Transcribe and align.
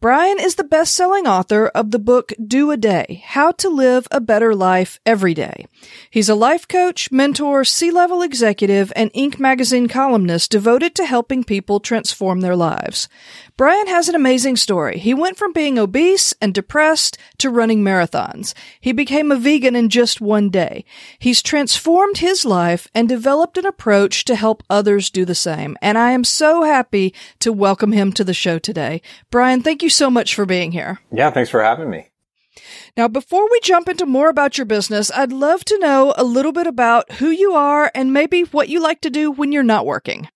Bryan 0.00 0.38
is 0.38 0.56
the 0.56 0.64
best-selling 0.64 1.26
author 1.26 1.68
of 1.68 1.90
the 1.90 1.98
book 1.98 2.32
Do 2.46 2.70
a 2.70 2.76
Day, 2.76 3.22
How 3.24 3.52
to 3.52 3.70
Live 3.70 4.06
a 4.10 4.20
Better 4.20 4.54
Life 4.54 5.00
Every 5.06 5.32
Day. 5.32 5.66
He's 6.10 6.28
a 6.28 6.34
life 6.34 6.68
coach, 6.68 7.10
mentor, 7.10 7.64
C-level 7.64 8.20
executive, 8.20 8.92
and 8.94 9.10
Inc. 9.14 9.38
magazine 9.38 9.88
columnist 9.88 10.50
devoted 10.50 10.94
to 10.96 11.06
helping 11.06 11.42
people 11.42 11.80
transform 11.80 12.40
their 12.40 12.54
lives. 12.54 13.08
Bryan 13.56 13.86
has 13.86 14.08
an 14.08 14.14
amazing 14.14 14.56
story. 14.56 14.98
He 14.98 15.14
went 15.14 15.38
from 15.38 15.54
being 15.54 15.78
obese 15.78 16.34
and 16.38 16.52
depressed 16.52 17.16
to 17.38 17.48
running 17.48 17.82
marathons. 17.82 18.52
He 18.80 18.92
became 18.92 19.32
a 19.32 19.36
vegan 19.36 19.74
in 19.74 19.88
just 19.88 20.20
one 20.20 20.50
day. 20.50 20.84
He's 21.18 21.40
transformed 21.40 22.18
his 22.18 22.44
life 22.44 22.88
and 22.94 23.08
developed 23.08 23.56
an 23.56 23.64
approach 23.64 24.24
to 24.26 24.34
help 24.34 24.64
others 24.68 25.08
do 25.08 25.24
the 25.24 25.34
same. 25.34 25.78
And 25.80 25.96
I 25.96 26.10
am 26.10 26.24
so 26.24 26.64
happy 26.64 27.14
to 27.38 27.52
welcome 27.52 27.92
him 27.92 28.12
to 28.14 28.24
the 28.24 28.34
show 28.34 28.58
today. 28.58 29.00
Bryan, 29.30 29.62
thank 29.62 29.82
you 29.82 29.88
so 29.94 30.10
much 30.10 30.34
for 30.34 30.46
being 30.46 30.72
here. 30.72 31.00
Yeah, 31.12 31.30
thanks 31.30 31.50
for 31.50 31.62
having 31.62 31.90
me. 31.90 32.08
Now, 32.96 33.08
before 33.08 33.50
we 33.50 33.58
jump 33.60 33.88
into 33.88 34.06
more 34.06 34.28
about 34.28 34.56
your 34.56 34.64
business, 34.64 35.10
I'd 35.10 35.32
love 35.32 35.64
to 35.64 35.78
know 35.78 36.14
a 36.16 36.24
little 36.24 36.52
bit 36.52 36.66
about 36.66 37.10
who 37.12 37.28
you 37.30 37.52
are 37.52 37.90
and 37.94 38.12
maybe 38.12 38.42
what 38.42 38.68
you 38.68 38.80
like 38.80 39.00
to 39.00 39.10
do 39.10 39.30
when 39.30 39.50
you're 39.50 39.62
not 39.62 39.86
working. 39.86 40.28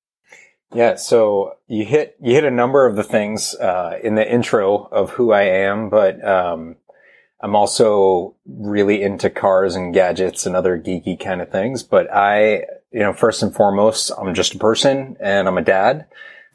Yeah, 0.75 0.97
so 0.97 1.57
you 1.67 1.85
hit 1.85 2.17
you 2.21 2.35
hit 2.35 2.45
a 2.45 2.51
number 2.51 2.87
of 2.87 2.97
the 2.97 3.05
things 3.05 3.55
uh, 3.55 3.99
in 4.03 4.17
the 4.17 4.31
intro 4.31 4.89
of 4.91 5.11
who 5.11 5.33
I 5.33 5.43
am, 5.43 5.89
but 5.89 6.23
um, 6.27 6.77
I'm 7.41 7.55
also 7.55 8.35
really 8.47 9.03
into 9.03 9.31
cars 9.31 9.77
and 9.77 9.95
gadgets 9.95 10.45
and 10.45 10.57
other 10.57 10.79
geeky 10.79 11.19
kind 11.19 11.41
of 11.41 11.51
things. 11.51 11.83
But 11.83 12.13
I, 12.13 12.65
you 12.91 13.01
know, 13.01 13.13
first 13.13 13.43
and 13.43 13.55
foremost, 13.55 14.11
I'm 14.19 14.35
just 14.35 14.57
a 14.57 14.59
person 14.59 15.17
and 15.21 15.47
I'm 15.47 15.59
a 15.59 15.63
dad. 15.63 16.07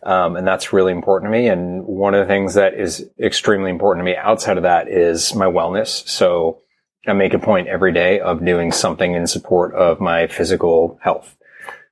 Um, 0.05 0.35
and 0.35 0.45
that's 0.45 0.73
really 0.73 0.91
important 0.91 1.31
to 1.31 1.37
me. 1.37 1.47
And 1.47 1.85
one 1.85 2.13
of 2.13 2.19
the 2.19 2.31
things 2.31 2.55
that 2.55 2.73
is 2.73 3.09
extremely 3.19 3.69
important 3.69 4.05
to 4.05 4.11
me 4.11 4.17
outside 4.17 4.57
of 4.57 4.63
that 4.63 4.89
is 4.89 5.33
my 5.33 5.45
wellness. 5.45 6.07
So 6.07 6.61
I 7.07 7.13
make 7.13 7.33
a 7.33 7.39
point 7.39 7.67
every 7.67 7.93
day 7.93 8.19
of 8.19 8.45
doing 8.45 8.71
something 8.71 9.13
in 9.13 9.27
support 9.27 9.73
of 9.75 9.99
my 9.99 10.27
physical 10.27 10.99
health 11.01 11.35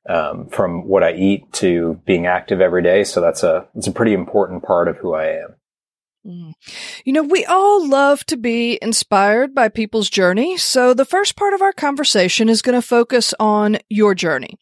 um, 0.10 0.48
from 0.50 0.88
what 0.88 1.04
I 1.04 1.14
eat 1.14 1.52
to 1.54 2.02
being 2.06 2.26
active 2.26 2.62
every 2.62 2.82
day. 2.82 3.04
So 3.04 3.22
that's 3.22 3.44
a 3.44 3.68
it's 3.76 3.88
a 3.88 3.92
pretty 3.92 4.14
important 4.14 4.64
part 4.64 4.88
of 4.88 4.98
who 4.98 5.14
I 5.14 5.28
am. 5.28 5.56
Mm. 6.26 6.54
You 7.04 7.14
know, 7.14 7.24
we 7.24 7.46
all 7.46 7.88
love 7.88 8.24
to 8.28 8.38
be 8.38 8.78
inspired 8.82 9.56
by 9.56 9.70
people's 9.70 10.10
journey. 10.10 10.56
So 10.58 10.94
the 10.94 11.06
first 11.06 11.36
part 11.36 11.54
of 11.54 11.62
our 11.62 11.74
conversation 11.74 12.48
is 12.48 12.62
going 12.62 12.80
to 12.80 12.88
focus 12.88 13.34
on 13.40 13.80
your 13.90 14.14
journey. 14.14 14.60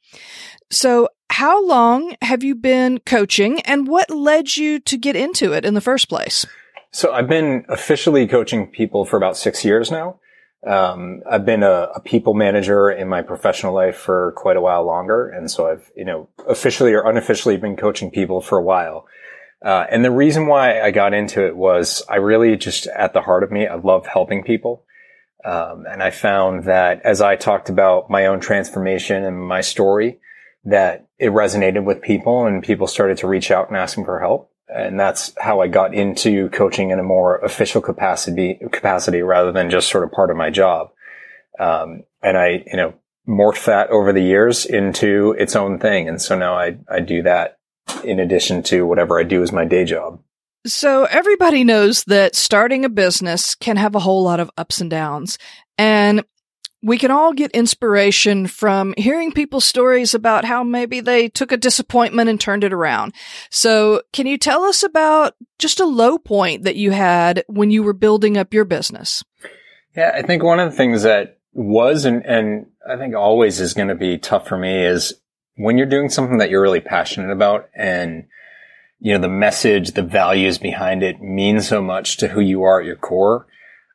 So 0.71 1.09
how 1.29 1.65
long 1.65 2.15
have 2.21 2.43
you 2.43 2.55
been 2.55 2.99
coaching 2.99 3.61
and 3.61 3.87
what 3.87 4.09
led 4.09 4.55
you 4.55 4.79
to 4.79 4.97
get 4.97 5.15
into 5.15 5.53
it 5.53 5.65
in 5.65 5.73
the 5.73 5.81
first 5.81 6.09
place? 6.09 6.45
So 6.91 7.13
I've 7.13 7.27
been 7.27 7.65
officially 7.69 8.27
coaching 8.27 8.67
people 8.67 9.05
for 9.05 9.17
about 9.17 9.37
six 9.37 9.63
years 9.63 9.91
now. 9.91 10.19
Um, 10.67 11.21
I've 11.29 11.45
been 11.45 11.63
a, 11.63 11.87
a, 11.95 12.01
people 12.01 12.33
manager 12.33 12.89
in 12.89 13.07
my 13.07 13.21
professional 13.21 13.73
life 13.73 13.95
for 13.95 14.33
quite 14.35 14.57
a 14.57 14.61
while 14.61 14.83
longer. 14.83 15.29
And 15.29 15.49
so 15.49 15.69
I've, 15.69 15.89
you 15.95 16.03
know, 16.03 16.27
officially 16.49 16.93
or 16.93 17.07
unofficially 17.07 17.55
been 17.55 17.77
coaching 17.77 18.11
people 18.11 18.41
for 18.41 18.57
a 18.57 18.63
while. 18.63 19.07
Uh, 19.63 19.85
and 19.89 20.03
the 20.03 20.11
reason 20.11 20.47
why 20.47 20.81
I 20.81 20.91
got 20.91 21.13
into 21.13 21.45
it 21.45 21.55
was 21.55 22.03
I 22.09 22.17
really 22.17 22.57
just 22.57 22.87
at 22.87 23.13
the 23.13 23.21
heart 23.21 23.43
of 23.43 23.51
me, 23.51 23.67
I 23.67 23.75
love 23.75 24.05
helping 24.05 24.43
people. 24.43 24.83
Um, 25.45 25.85
and 25.89 26.03
I 26.03 26.11
found 26.11 26.65
that 26.65 27.01
as 27.03 27.21
I 27.21 27.37
talked 27.37 27.69
about 27.69 28.09
my 28.09 28.25
own 28.25 28.41
transformation 28.41 29.23
and 29.23 29.41
my 29.41 29.61
story, 29.61 30.19
that 30.65 31.07
it 31.17 31.31
resonated 31.31 31.83
with 31.83 32.01
people 32.01 32.45
and 32.45 32.63
people 32.63 32.87
started 32.87 33.17
to 33.17 33.27
reach 33.27 33.51
out 33.51 33.69
and 33.69 33.77
ask 33.77 33.97
me 33.97 34.03
for 34.03 34.19
help 34.19 34.51
and 34.69 34.99
that's 34.99 35.33
how 35.39 35.61
I 35.61 35.67
got 35.67 35.93
into 35.93 36.49
coaching 36.49 36.91
in 36.91 36.99
a 36.99 37.03
more 37.03 37.37
official 37.37 37.81
capacity 37.81 38.59
capacity 38.71 39.21
rather 39.21 39.51
than 39.51 39.69
just 39.69 39.89
sort 39.89 40.03
of 40.03 40.11
part 40.11 40.29
of 40.29 40.37
my 40.37 40.49
job. 40.49 40.91
Um, 41.59 42.03
and 42.21 42.37
I, 42.37 42.63
you 42.67 42.77
know, 42.77 42.93
morphed 43.27 43.65
that 43.65 43.89
over 43.89 44.13
the 44.13 44.21
years 44.21 44.65
into 44.65 45.35
its 45.37 45.55
own 45.55 45.79
thing, 45.79 46.07
and 46.07 46.21
so 46.21 46.37
now 46.37 46.55
I 46.55 46.77
I 46.89 46.99
do 46.99 47.23
that 47.23 47.57
in 48.03 48.19
addition 48.19 48.61
to 48.63 48.85
whatever 48.85 49.19
I 49.19 49.23
do 49.23 49.41
as 49.41 49.51
my 49.51 49.65
day 49.65 49.85
job. 49.85 50.21
So 50.67 51.05
everybody 51.05 51.63
knows 51.63 52.03
that 52.05 52.35
starting 52.35 52.85
a 52.85 52.89
business 52.89 53.55
can 53.55 53.77
have 53.77 53.95
a 53.95 53.99
whole 53.99 54.23
lot 54.23 54.39
of 54.39 54.51
ups 54.57 54.81
and 54.81 54.89
downs. 54.89 55.37
And 55.77 56.23
we 56.81 56.97
can 56.97 57.11
all 57.11 57.33
get 57.33 57.51
inspiration 57.51 58.47
from 58.47 58.93
hearing 58.97 59.31
people's 59.31 59.65
stories 59.65 60.13
about 60.13 60.45
how 60.45 60.63
maybe 60.63 61.01
they 61.01 61.27
took 61.27 61.51
a 61.51 61.57
disappointment 61.57 62.29
and 62.29 62.39
turned 62.39 62.63
it 62.63 62.73
around. 62.73 63.13
So 63.49 64.03
can 64.13 64.27
you 64.27 64.37
tell 64.37 64.63
us 64.63 64.83
about 64.83 65.35
just 65.57 65.79
a 65.79 65.85
low 65.85 66.17
point 66.17 66.63
that 66.63 66.77
you 66.77 66.91
had 66.91 67.43
when 67.47 67.69
you 67.69 67.83
were 67.83 67.93
building 67.93 68.37
up 68.37 68.53
your 68.53 68.65
business? 68.65 69.23
Yeah, 69.95 70.11
I 70.15 70.21
think 70.21 70.43
one 70.43 70.59
of 70.59 70.71
the 70.71 70.77
things 70.77 71.03
that 71.03 71.39
was 71.53 72.05
and, 72.05 72.25
and 72.25 72.67
I 72.87 72.95
think 72.95 73.15
always 73.15 73.59
is 73.59 73.73
going 73.73 73.89
to 73.89 73.95
be 73.95 74.17
tough 74.17 74.47
for 74.47 74.57
me 74.57 74.85
is 74.85 75.13
when 75.55 75.77
you're 75.77 75.87
doing 75.87 76.09
something 76.09 76.37
that 76.37 76.49
you're 76.49 76.61
really 76.61 76.79
passionate 76.79 77.31
about 77.31 77.69
and 77.75 78.25
you 79.01 79.13
know 79.13 79.19
the 79.19 79.27
message, 79.29 79.91
the 79.91 80.03
values 80.03 80.57
behind 80.57 81.03
it 81.03 81.21
mean 81.21 81.61
so 81.61 81.81
much 81.81 82.17
to 82.17 82.29
who 82.29 82.39
you 82.39 82.63
are 82.63 82.79
at 82.79 82.85
your 82.85 82.95
core 82.95 83.47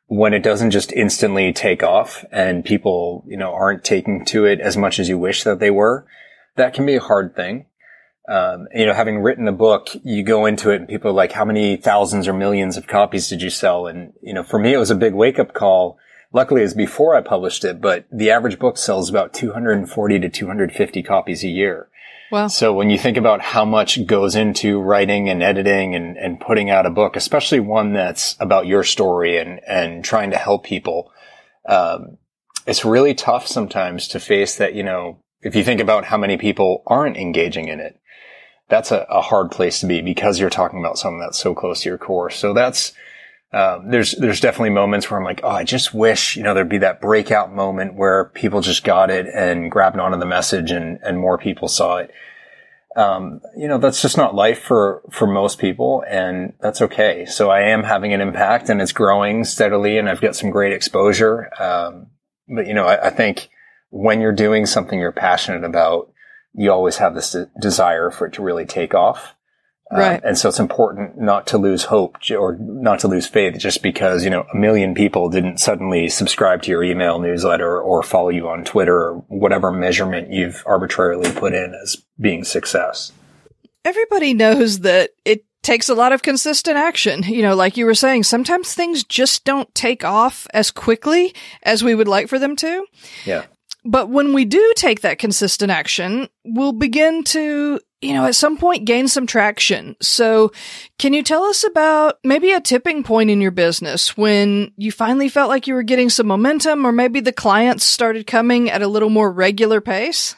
when 0.07 0.33
it 0.33 0.43
doesn't 0.43 0.71
just 0.71 0.91
instantly 0.91 1.51
take 1.51 1.81
off 1.81 2.23
and 2.31 2.63
people, 2.63 3.23
you 3.27 3.37
know, 3.37 3.53
aren't 3.53 3.83
taking 3.83 4.23
to 4.25 4.45
it 4.45 4.59
as 4.59 4.77
much 4.77 4.99
as 4.99 5.09
you 5.09 5.17
wish 5.17 5.43
that 5.43 5.59
they 5.59 5.71
were, 5.71 6.05
that 6.55 6.73
can 6.73 6.85
be 6.85 6.95
a 6.95 7.01
hard 7.01 7.35
thing. 7.35 7.65
Um, 8.27 8.67
you 8.73 8.85
know, 8.85 8.93
having 8.93 9.19
written 9.19 9.47
a 9.47 9.51
book, 9.51 9.89
you 10.03 10.23
go 10.23 10.45
into 10.45 10.71
it 10.71 10.77
and 10.77 10.87
people 10.87 11.11
are 11.11 11.13
like, 11.15 11.31
how 11.31 11.45
many 11.45 11.77
thousands 11.77 12.27
or 12.27 12.33
millions 12.33 12.77
of 12.77 12.87
copies 12.87 13.29
did 13.29 13.41
you 13.41 13.49
sell? 13.49 13.87
And, 13.87 14.13
you 14.21 14.33
know, 14.33 14.43
for 14.43 14.59
me, 14.59 14.73
it 14.73 14.77
was 14.77 14.91
a 14.91 14.95
big 14.95 15.13
wake 15.13 15.37
up 15.37 15.53
call. 15.53 15.97
Luckily, 16.33 16.61
it 16.61 16.65
was 16.65 16.73
before 16.73 17.15
I 17.15 17.21
published 17.21 17.63
it, 17.63 17.81
but 17.81 18.05
the 18.11 18.31
average 18.31 18.59
book 18.59 18.77
sells 18.77 19.09
about 19.09 19.33
240 19.33 20.19
to 20.19 20.29
250 20.29 21.03
copies 21.03 21.43
a 21.43 21.47
year. 21.47 21.87
Wow. 22.31 22.47
So 22.47 22.73
when 22.73 22.89
you 22.89 22.97
think 22.97 23.17
about 23.17 23.41
how 23.41 23.65
much 23.65 24.05
goes 24.05 24.35
into 24.35 24.79
writing 24.79 25.29
and 25.29 25.43
editing 25.43 25.95
and, 25.95 26.17
and 26.17 26.39
putting 26.39 26.69
out 26.69 26.85
a 26.85 26.89
book, 26.89 27.15
especially 27.15 27.59
one 27.59 27.93
that's 27.93 28.35
about 28.39 28.65
your 28.65 28.83
story 28.83 29.37
and, 29.37 29.61
and 29.67 30.03
trying 30.03 30.31
to 30.31 30.37
help 30.37 30.63
people, 30.63 31.11
um, 31.67 32.17
it's 32.65 32.83
really 32.83 33.13
tough 33.13 33.47
sometimes 33.47 34.07
to 34.09 34.19
face 34.19 34.57
that, 34.57 34.73
you 34.73 34.83
know, 34.83 35.19
if 35.41 35.55
you 35.55 35.63
think 35.63 35.79
about 35.79 36.05
how 36.05 36.17
many 36.17 36.37
people 36.37 36.83
aren't 36.87 37.17
engaging 37.17 37.67
in 37.67 37.79
it, 37.79 37.99
that's 38.67 38.91
a, 38.91 39.05
a 39.09 39.21
hard 39.21 39.51
place 39.51 39.79
to 39.81 39.85
be 39.85 40.01
because 40.01 40.39
you're 40.39 40.49
talking 40.49 40.79
about 40.79 40.97
something 40.97 41.19
that's 41.19 41.37
so 41.37 41.53
close 41.53 41.81
to 41.81 41.89
your 41.89 41.99
core. 41.99 42.31
So 42.31 42.53
that's, 42.53 42.93
um, 43.55 43.89
there's 43.89 44.11
there's 44.11 44.41
definitely 44.41 44.71
moments 44.71 45.09
where 45.09 45.17
I'm 45.17 45.23
like, 45.23 45.39
oh, 45.41 45.49
I 45.49 45.63
just 45.63 45.93
wish 45.93 46.35
you 46.35 46.43
know 46.43 46.53
there'd 46.53 46.67
be 46.67 46.79
that 46.79 46.99
breakout 46.99 47.53
moment 47.53 47.95
where 47.95 48.25
people 48.25 48.59
just 48.59 48.83
got 48.83 49.09
it 49.09 49.27
and 49.33 49.71
grabbed 49.71 49.97
onto 49.97 50.19
the 50.19 50.25
message 50.25 50.71
and 50.71 50.99
and 51.01 51.17
more 51.17 51.37
people 51.37 51.69
saw 51.69 51.97
it. 51.97 52.11
Um, 52.97 53.39
you 53.55 53.69
know, 53.69 53.77
that's 53.77 54.01
just 54.01 54.17
not 54.17 54.35
life 54.35 54.61
for 54.61 55.01
for 55.09 55.25
most 55.25 55.57
people, 55.57 56.03
and 56.09 56.51
that's 56.59 56.81
okay. 56.81 57.25
So 57.25 57.49
I 57.49 57.61
am 57.61 57.83
having 57.83 58.13
an 58.13 58.19
impact, 58.19 58.69
and 58.69 58.81
it's 58.81 58.91
growing 58.91 59.45
steadily, 59.45 59.97
and 59.97 60.09
I've 60.09 60.21
got 60.21 60.35
some 60.35 60.49
great 60.49 60.73
exposure. 60.73 61.49
Um, 61.57 62.07
but 62.49 62.67
you 62.67 62.73
know, 62.73 62.85
I, 62.85 63.07
I 63.07 63.09
think 63.09 63.49
when 63.89 64.19
you're 64.19 64.33
doing 64.33 64.65
something 64.65 64.99
you're 64.99 65.13
passionate 65.13 65.63
about, 65.63 66.11
you 66.53 66.71
always 66.71 66.97
have 66.97 67.15
this 67.15 67.31
de- 67.31 67.49
desire 67.59 68.11
for 68.11 68.27
it 68.27 68.33
to 68.33 68.43
really 68.43 68.65
take 68.65 68.93
off. 68.93 69.34
Um, 69.91 69.99
right. 69.99 70.15
Um, 70.15 70.29
and 70.29 70.37
so 70.37 70.49
it's 70.49 70.59
important 70.59 71.19
not 71.19 71.47
to 71.47 71.57
lose 71.57 71.83
hope 71.83 72.17
or 72.31 72.57
not 72.59 72.99
to 73.01 73.07
lose 73.07 73.27
faith 73.27 73.57
just 73.59 73.83
because, 73.83 74.23
you 74.23 74.31
know, 74.31 74.45
a 74.51 74.57
million 74.57 74.95
people 74.95 75.29
didn't 75.29 75.59
suddenly 75.59 76.09
subscribe 76.09 76.63
to 76.63 76.71
your 76.71 76.83
email 76.83 77.19
newsletter 77.19 77.79
or 77.79 78.01
follow 78.01 78.29
you 78.29 78.47
on 78.47 78.63
Twitter 78.63 78.97
or 78.97 79.13
whatever 79.27 79.71
measurement 79.71 80.31
you've 80.31 80.63
arbitrarily 80.65 81.31
put 81.31 81.53
in 81.53 81.73
as 81.81 81.97
being 82.19 82.43
success. 82.43 83.11
Everybody 83.83 84.33
knows 84.33 84.79
that 84.79 85.11
it 85.23 85.45
takes 85.61 85.89
a 85.89 85.95
lot 85.95 86.13
of 86.13 86.23
consistent 86.23 86.77
action. 86.77 87.23
You 87.23 87.43
know, 87.43 87.55
like 87.55 87.77
you 87.77 87.85
were 87.85 87.95
saying, 87.95 88.23
sometimes 88.23 88.73
things 88.73 89.03
just 89.03 89.43
don't 89.45 89.73
take 89.75 90.03
off 90.03 90.47
as 90.53 90.71
quickly 90.71 91.35
as 91.61 91.83
we 91.83 91.93
would 91.93 92.07
like 92.07 92.27
for 92.27 92.39
them 92.39 92.55
to. 92.55 92.85
Yeah. 93.25 93.45
But 93.83 94.09
when 94.09 94.33
we 94.33 94.45
do 94.45 94.73
take 94.75 95.01
that 95.01 95.19
consistent 95.19 95.71
action, 95.71 96.27
we'll 96.43 96.71
begin 96.71 97.23
to 97.25 97.79
you 98.05 98.13
know, 98.13 98.25
at 98.25 98.35
some 98.35 98.57
point 98.57 98.85
gained 98.85 99.09
some 99.09 99.25
traction. 99.25 99.95
So 99.99 100.51
can 100.99 101.13
you 101.13 101.23
tell 101.23 101.43
us 101.43 101.63
about 101.63 102.19
maybe 102.23 102.51
a 102.51 102.61
tipping 102.61 103.03
point 103.03 103.31
in 103.31 103.41
your 103.41 103.51
business 103.51 104.15
when 104.15 104.71
you 104.77 104.91
finally 104.91 105.27
felt 105.27 105.49
like 105.49 105.65
you 105.65 105.73
were 105.73 105.83
getting 105.83 106.09
some 106.09 106.27
momentum 106.27 106.85
or 106.85 106.91
maybe 106.91 107.19
the 107.19 107.33
clients 107.33 107.83
started 107.83 108.27
coming 108.27 108.69
at 108.69 108.83
a 108.83 108.87
little 108.87 109.09
more 109.09 109.31
regular 109.31 109.81
pace? 109.81 110.35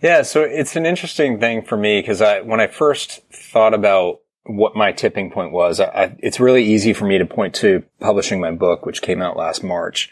Yeah, 0.00 0.22
so 0.22 0.42
it's 0.42 0.76
an 0.76 0.86
interesting 0.86 1.38
thing 1.38 1.62
for 1.62 1.76
me 1.76 2.00
because 2.00 2.22
I, 2.22 2.40
when 2.40 2.60
I 2.60 2.68
first 2.68 3.20
thought 3.30 3.74
about 3.74 4.20
what 4.44 4.74
my 4.74 4.92
tipping 4.92 5.30
point 5.30 5.52
was, 5.52 5.80
I, 5.80 6.16
it's 6.20 6.40
really 6.40 6.64
easy 6.64 6.94
for 6.94 7.04
me 7.04 7.18
to 7.18 7.26
point 7.26 7.54
to 7.56 7.82
publishing 8.00 8.40
my 8.40 8.50
book, 8.50 8.86
which 8.86 9.02
came 9.02 9.20
out 9.20 9.36
last 9.36 9.62
March. 9.62 10.10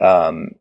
Um, 0.00 0.52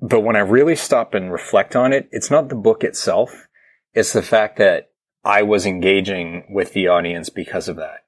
but 0.00 0.20
when 0.20 0.36
I 0.36 0.40
really 0.40 0.76
stop 0.76 1.14
and 1.14 1.32
reflect 1.32 1.74
on 1.74 1.92
it, 1.92 2.08
it's 2.12 2.30
not 2.30 2.48
the 2.48 2.54
book 2.54 2.84
itself. 2.84 3.46
It's 3.94 4.12
the 4.12 4.22
fact 4.22 4.58
that 4.58 4.91
I 5.24 5.42
was 5.42 5.66
engaging 5.66 6.44
with 6.50 6.72
the 6.72 6.88
audience 6.88 7.28
because 7.28 7.68
of 7.68 7.76
that. 7.76 8.04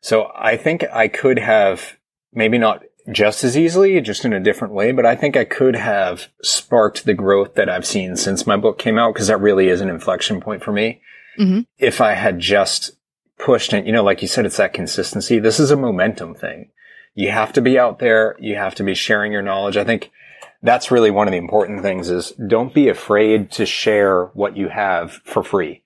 So 0.00 0.30
I 0.34 0.56
think 0.56 0.84
I 0.92 1.08
could 1.08 1.38
have 1.38 1.96
maybe 2.32 2.58
not 2.58 2.82
just 3.12 3.44
as 3.44 3.56
easily, 3.56 4.00
just 4.00 4.24
in 4.24 4.32
a 4.32 4.40
different 4.40 4.74
way, 4.74 4.92
but 4.92 5.06
I 5.06 5.14
think 5.14 5.36
I 5.36 5.44
could 5.44 5.76
have 5.76 6.28
sparked 6.42 7.04
the 7.04 7.14
growth 7.14 7.54
that 7.54 7.68
I've 7.68 7.86
seen 7.86 8.16
since 8.16 8.46
my 8.46 8.56
book 8.56 8.78
came 8.78 8.98
out 8.98 9.14
because 9.14 9.28
that 9.28 9.40
really 9.40 9.68
is 9.68 9.80
an 9.80 9.88
inflection 9.88 10.40
point 10.40 10.62
for 10.62 10.72
me. 10.72 11.00
Mm-hmm. 11.38 11.60
If 11.78 12.00
I 12.00 12.14
had 12.14 12.40
just 12.40 12.92
pushed 13.38 13.72
and, 13.72 13.86
you 13.86 13.92
know, 13.92 14.02
like 14.02 14.22
you 14.22 14.28
said, 14.28 14.44
it's 14.44 14.56
that 14.56 14.72
consistency. 14.72 15.38
This 15.38 15.60
is 15.60 15.70
a 15.70 15.76
momentum 15.76 16.34
thing. 16.34 16.70
You 17.14 17.30
have 17.30 17.52
to 17.54 17.60
be 17.60 17.78
out 17.78 18.00
there. 18.00 18.36
You 18.40 18.56
have 18.56 18.74
to 18.76 18.82
be 18.82 18.94
sharing 18.94 19.32
your 19.32 19.42
knowledge. 19.42 19.76
I 19.76 19.84
think 19.84 20.10
that's 20.62 20.90
really 20.90 21.10
one 21.10 21.28
of 21.28 21.32
the 21.32 21.38
important 21.38 21.82
things 21.82 22.10
is 22.10 22.32
don't 22.32 22.74
be 22.74 22.88
afraid 22.88 23.52
to 23.52 23.66
share 23.66 24.26
what 24.34 24.56
you 24.56 24.68
have 24.68 25.20
for 25.24 25.44
free 25.44 25.82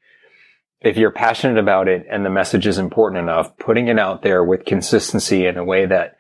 if 0.80 0.96
you're 0.96 1.10
passionate 1.10 1.58
about 1.58 1.88
it 1.88 2.06
and 2.10 2.24
the 2.24 2.30
message 2.30 2.66
is 2.66 2.78
important 2.78 3.20
enough, 3.20 3.56
putting 3.58 3.88
it 3.88 3.98
out 3.98 4.22
there 4.22 4.42
with 4.42 4.64
consistency 4.64 5.46
in 5.46 5.58
a 5.58 5.64
way 5.64 5.86
that 5.86 6.16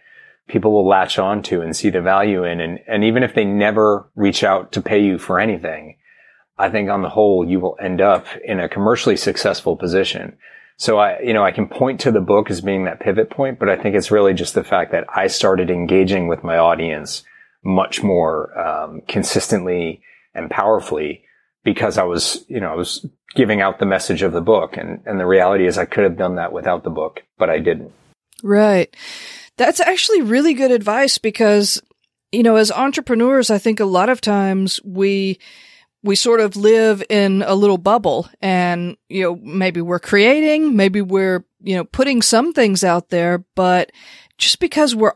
people 0.48 0.72
will 0.72 0.86
latch 0.86 1.18
on 1.18 1.42
to 1.42 1.62
and 1.62 1.74
see 1.74 1.90
the 1.90 2.00
value 2.00 2.44
in. 2.44 2.60
And, 2.60 2.80
and 2.86 3.04
even 3.04 3.22
if 3.22 3.34
they 3.34 3.44
never 3.44 4.10
reach 4.16 4.44
out 4.44 4.72
to 4.72 4.82
pay 4.82 5.02
you 5.02 5.18
for 5.18 5.40
anything, 5.40 5.96
I 6.58 6.68
think 6.68 6.90
on 6.90 7.02
the 7.02 7.08
whole, 7.08 7.48
you 7.48 7.58
will 7.58 7.78
end 7.80 8.02
up 8.02 8.26
in 8.44 8.60
a 8.60 8.68
commercially 8.68 9.16
successful 9.16 9.76
position. 9.76 10.36
So 10.76 10.98
I, 10.98 11.20
you 11.20 11.32
know, 11.32 11.44
I 11.44 11.52
can 11.52 11.68
point 11.68 12.00
to 12.00 12.10
the 12.10 12.20
book 12.20 12.50
as 12.50 12.60
being 12.60 12.84
that 12.84 13.00
pivot 13.00 13.30
point, 13.30 13.58
but 13.58 13.68
I 13.68 13.76
think 13.76 13.94
it's 13.94 14.10
really 14.10 14.34
just 14.34 14.54
the 14.54 14.64
fact 14.64 14.92
that 14.92 15.04
I 15.14 15.26
started 15.28 15.70
engaging 15.70 16.28
with 16.28 16.44
my 16.44 16.58
audience 16.58 17.22
much 17.62 18.02
more 18.02 18.58
um, 18.58 19.02
consistently 19.08 20.02
and 20.34 20.50
powerfully 20.50 21.24
because 21.64 21.98
I 21.98 22.04
was, 22.04 22.44
you 22.48 22.60
know, 22.60 22.72
I 22.72 22.74
was 22.74 23.06
giving 23.34 23.60
out 23.60 23.78
the 23.78 23.86
message 23.86 24.22
of 24.22 24.32
the 24.32 24.40
book. 24.40 24.76
And, 24.76 25.00
and 25.06 25.20
the 25.20 25.26
reality 25.26 25.66
is 25.66 25.78
I 25.78 25.84
could 25.84 26.04
have 26.04 26.16
done 26.16 26.36
that 26.36 26.52
without 26.52 26.84
the 26.84 26.90
book, 26.90 27.22
but 27.38 27.50
I 27.50 27.58
didn't. 27.58 27.92
Right. 28.42 28.94
That's 29.56 29.80
actually 29.80 30.22
really 30.22 30.54
good 30.54 30.70
advice 30.70 31.18
because, 31.18 31.82
you 32.32 32.42
know, 32.42 32.56
as 32.56 32.72
entrepreneurs, 32.72 33.50
I 33.50 33.58
think 33.58 33.78
a 33.78 33.84
lot 33.84 34.08
of 34.08 34.20
times 34.20 34.80
we, 34.84 35.38
we 36.02 36.16
sort 36.16 36.40
of 36.40 36.56
live 36.56 37.02
in 37.10 37.42
a 37.42 37.54
little 37.54 37.76
bubble 37.76 38.28
and, 38.40 38.96
you 39.08 39.22
know, 39.22 39.36
maybe 39.36 39.82
we're 39.82 39.98
creating, 39.98 40.74
maybe 40.76 41.02
we're, 41.02 41.44
you 41.62 41.76
know, 41.76 41.84
putting 41.84 42.22
some 42.22 42.54
things 42.54 42.82
out 42.82 43.10
there, 43.10 43.44
but 43.54 43.92
just 44.38 44.60
because 44.60 44.96
we're 44.96 45.12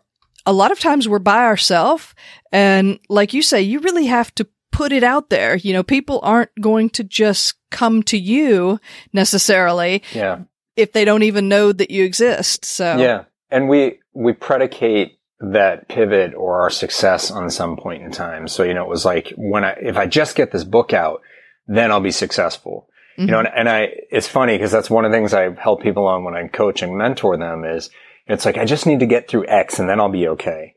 a 0.47 0.53
lot 0.53 0.71
of 0.71 0.79
times 0.79 1.09
we're 1.09 1.19
by 1.19 1.45
ourselves 1.45 2.15
and 2.53 3.01
like 3.09 3.33
you 3.33 3.41
say, 3.41 3.63
you 3.63 3.81
really 3.81 4.07
have 4.07 4.35
to 4.35 4.47
put 4.75 4.93
it 4.93 5.05
out 5.05 5.31
there. 5.31 5.55
You 5.55 5.73
know, 5.73 5.85
people 5.85 6.19
aren't 6.25 6.51
going 6.61 6.91
to 6.91 7.05
just 7.05 7.55
come 7.71 8.03
to 8.05 8.19
you 8.19 8.81
necessarily. 9.13 10.03
Yeah. 10.13 10.41
If 10.77 10.93
they 10.93 11.05
don't 11.05 11.23
even 11.23 11.49
know 11.49 11.73
that 11.73 11.93
you 11.93 12.05
exist. 12.05 12.65
So 12.65 12.99
Yeah. 12.99 13.25
And 13.51 13.69
we 13.69 14.01
we 14.13 14.33
predicate 14.33 15.19
that 15.39 15.89
pivot 15.89 16.35
or 16.35 16.63
our 16.63 16.71
success 16.71 17.31
on 17.31 17.51
some 17.51 17.77
point 17.77 18.03
in 18.03 18.11
time. 18.11 18.49
So, 18.49 18.65
you 18.65 18.75
know, 18.75 18.83
it 18.83 18.89
was 18.89 19.05
like 19.05 19.33
when 19.37 19.65
I 19.65 19.79
if 19.81 19.97
I 19.97 20.07
just 20.07 20.35
get 20.35 20.51
this 20.51 20.65
book 20.65 20.93
out, 20.93 21.23
then 21.69 21.93
I'll 21.93 22.01
be 22.01 22.11
successful. 22.11 22.89
Mm-hmm. 23.17 23.23
You 23.23 23.31
know, 23.31 23.39
and, 23.39 23.49
and 23.55 23.69
I 23.69 23.89
it's 24.11 24.27
funny 24.27 24.57
because 24.57 24.73
that's 24.73 24.91
one 24.91 25.05
of 25.05 25.13
the 25.13 25.17
things 25.17 25.33
I 25.33 25.51
help 25.55 25.83
people 25.83 26.09
on 26.09 26.25
when 26.25 26.35
I 26.35 26.49
coach 26.49 26.83
and 26.83 26.99
mentor 26.99 27.37
them 27.37 27.65
is 27.65 27.91
it's 28.27 28.45
like 28.45 28.59
I 28.59 28.65
just 28.65 28.87
need 28.87 29.01
to 29.01 29.07
get 29.07 29.29
through 29.29 29.47
X 29.47 29.79
and 29.79 29.89
then 29.89 30.01
I'll 30.01 30.09
be 30.09 30.27
okay. 30.29 30.75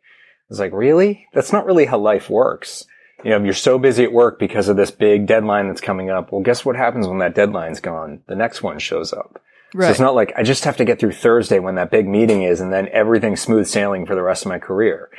It's 0.52 0.60
like, 0.60 0.72
really? 0.72 1.26
That's 1.34 1.52
not 1.52 1.66
really 1.66 1.86
how 1.86 1.98
life 1.98 2.30
works 2.30 2.86
you 3.24 3.32
know, 3.32 3.38
if 3.38 3.44
you're 3.44 3.54
so 3.54 3.80
busy 3.80 4.04
at 4.04 4.12
work 4.12 4.40
because 4.40 4.70
of 4.70 4.78
this 4.78 4.92
big 4.92 5.26
deadline 5.26 5.68
that's 5.68 5.82
coming 5.82 6.10
up, 6.10 6.32
well, 6.32 6.42
guess 6.42 6.64
what 6.64 6.76
happens 6.76 7.08
when 7.08 7.18
that 7.20 7.36
deadline's 7.36 7.80
gone? 7.80 8.22
The 8.28 8.36
next 8.36 8.62
one 8.62 8.80
shows 8.80 9.12
up. 9.12 9.42
Right. 9.74 9.88
So 9.88 9.92
it's 9.92 10.00
not 10.00 10.16
like 10.16 10.34
I 10.38 10.44
just 10.44 10.64
have 10.64 10.78
to 10.78 10.86
get 10.86 11.00
through 11.00 11.12
Thursday 11.14 11.60
when 11.60 11.76
that 11.76 11.92
big 11.92 12.08
meeting 12.08 12.44
is 12.44 12.62
and 12.62 12.72
then 12.72 12.88
everything's 12.94 13.42
smooth 13.42 13.68
sailing 13.68 14.06
for 14.06 14.16
the 14.16 14.22
rest 14.22 14.46
of 14.46 14.50
my 14.50 14.60
career. 14.60 15.10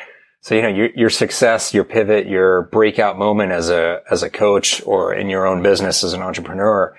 So, 0.40 0.54
you 0.54 0.62
know, 0.62 0.68
your, 0.68 0.90
your 0.94 1.10
success, 1.10 1.74
your 1.74 1.84
pivot, 1.84 2.28
your 2.28 2.62
breakout 2.62 3.18
moment 3.18 3.52
as 3.52 3.70
a, 3.70 4.00
as 4.10 4.22
a 4.22 4.30
coach 4.30 4.80
or 4.86 5.12
in 5.12 5.28
your 5.28 5.46
own 5.46 5.62
business 5.62 6.04
as 6.04 6.12
an 6.12 6.22
entrepreneur, 6.22 6.96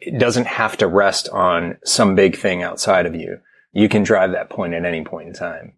it 0.00 0.18
doesn't 0.18 0.46
have 0.46 0.76
to 0.78 0.86
rest 0.86 1.28
on 1.28 1.76
some 1.84 2.14
big 2.14 2.36
thing 2.36 2.62
outside 2.62 3.04
of 3.04 3.14
you. 3.14 3.38
You 3.72 3.88
can 3.88 4.02
drive 4.02 4.32
that 4.32 4.50
point 4.50 4.74
at 4.74 4.86
any 4.86 5.04
point 5.04 5.28
in 5.28 5.34
time. 5.34 5.74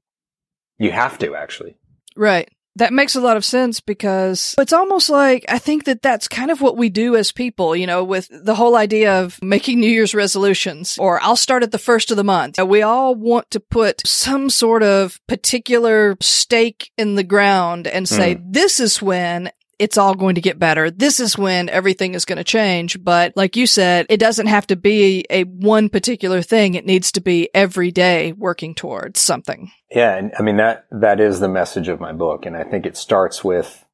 You 0.79 0.93
have 0.93 1.19
to 1.19 1.35
actually. 1.35 1.77
Right. 2.17 2.49
That 2.77 2.93
makes 2.93 3.17
a 3.17 3.21
lot 3.21 3.37
of 3.37 3.45
sense 3.45 3.81
because 3.81 4.55
it's 4.59 4.73
almost 4.73 5.11
like 5.11 5.45
I 5.49 5.59
think 5.59 5.85
that 5.85 6.03
that's 6.03 6.29
kind 6.29 6.51
of 6.51 6.61
what 6.61 6.77
we 6.77 6.89
do 6.89 7.17
as 7.17 7.33
people, 7.33 7.75
you 7.75 7.87
know, 7.87 8.05
with 8.05 8.29
the 8.31 8.55
whole 8.55 8.77
idea 8.77 9.23
of 9.23 9.43
making 9.43 9.81
New 9.81 9.91
Year's 9.91 10.15
resolutions 10.15 10.97
or 10.99 11.21
I'll 11.23 11.37
start 11.37 11.63
at 11.63 11.73
the 11.73 11.79
first 11.79 12.11
of 12.11 12.17
the 12.17 12.25
month. 12.25 12.59
We 12.63 12.83
all 12.83 13.15
want 13.15 13.51
to 13.51 13.61
put 13.61 14.07
some 14.07 14.51
sort 14.51 14.83
of 14.83 15.21
particular 15.27 16.17
stake 16.21 16.91
in 16.97 17.17
the 17.17 17.25
ground 17.25 17.87
and 17.87 18.09
say, 18.09 18.37
mm. 18.37 18.43
this 18.53 18.81
is 18.81 19.03
when 19.03 19.51
it's 19.81 19.97
all 19.97 20.15
going 20.15 20.35
to 20.35 20.41
get 20.43 20.59
better. 20.59 20.91
This 20.91 21.21
is 21.21 21.39
when 21.39 21.71
everything 21.71 22.15
is 22.15 22.27
going 22.27 22.37
to 22.37 22.45
change. 22.45 23.03
But 23.03 23.33
like 23.35 23.57
you 23.57 23.67
said, 23.67 24.05
it 24.11 24.21
doesn't 24.21 24.47
have 24.47 24.67
to 24.67 24.77
be 24.77 25.25
a 25.31 25.45
one 25.45 25.89
particular 25.89 26.43
thing. 26.43 26.75
It 26.75 26.85
needs 26.85 27.11
to 27.13 27.21
be 27.21 27.49
every 27.55 27.91
day 27.91 28.33
working 28.33 28.75
towards 28.75 29.21
something. 29.21 29.73
Yeah. 29.91 30.15
And 30.17 30.33
I 30.39 30.43
mean, 30.43 30.59
that, 30.59 30.87
that 30.91 31.19
is 31.19 31.41
the 31.41 31.49
message 31.49 31.89
of 31.89 31.99
my 31.99 32.13
book. 32.13 32.45
And 32.45 32.57
I 32.57 32.63
think 32.63 32.85
it 32.85 32.97
starts 32.97 33.43
with 33.43 33.85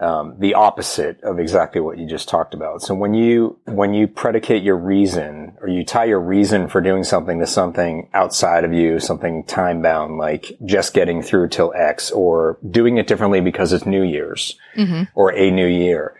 um, 0.00 0.36
the 0.38 0.54
opposite 0.54 1.22
of 1.22 1.38
exactly 1.38 1.80
what 1.80 1.98
you 1.98 2.06
just 2.06 2.28
talked 2.28 2.52
about. 2.52 2.82
So 2.82 2.94
when 2.94 3.14
you 3.14 3.58
when 3.64 3.94
you 3.94 4.06
predicate 4.06 4.62
your 4.62 4.76
reason 4.76 5.56
or 5.60 5.68
you 5.68 5.84
tie 5.84 6.04
your 6.04 6.20
reason 6.20 6.68
for 6.68 6.82
doing 6.82 7.02
something 7.02 7.38
to 7.40 7.46
something 7.46 8.10
outside 8.12 8.64
of 8.64 8.74
you, 8.74 9.00
something 9.00 9.44
time 9.44 9.80
bound, 9.80 10.18
like 10.18 10.52
just 10.64 10.92
getting 10.92 11.22
through 11.22 11.48
till 11.48 11.72
X, 11.74 12.10
or 12.10 12.58
doing 12.68 12.98
it 12.98 13.06
differently 13.06 13.40
because 13.40 13.72
it's 13.72 13.86
New 13.86 14.02
Year's 14.02 14.58
mm-hmm. 14.76 15.04
or 15.14 15.34
a 15.34 15.50
new 15.50 15.66
year. 15.66 16.14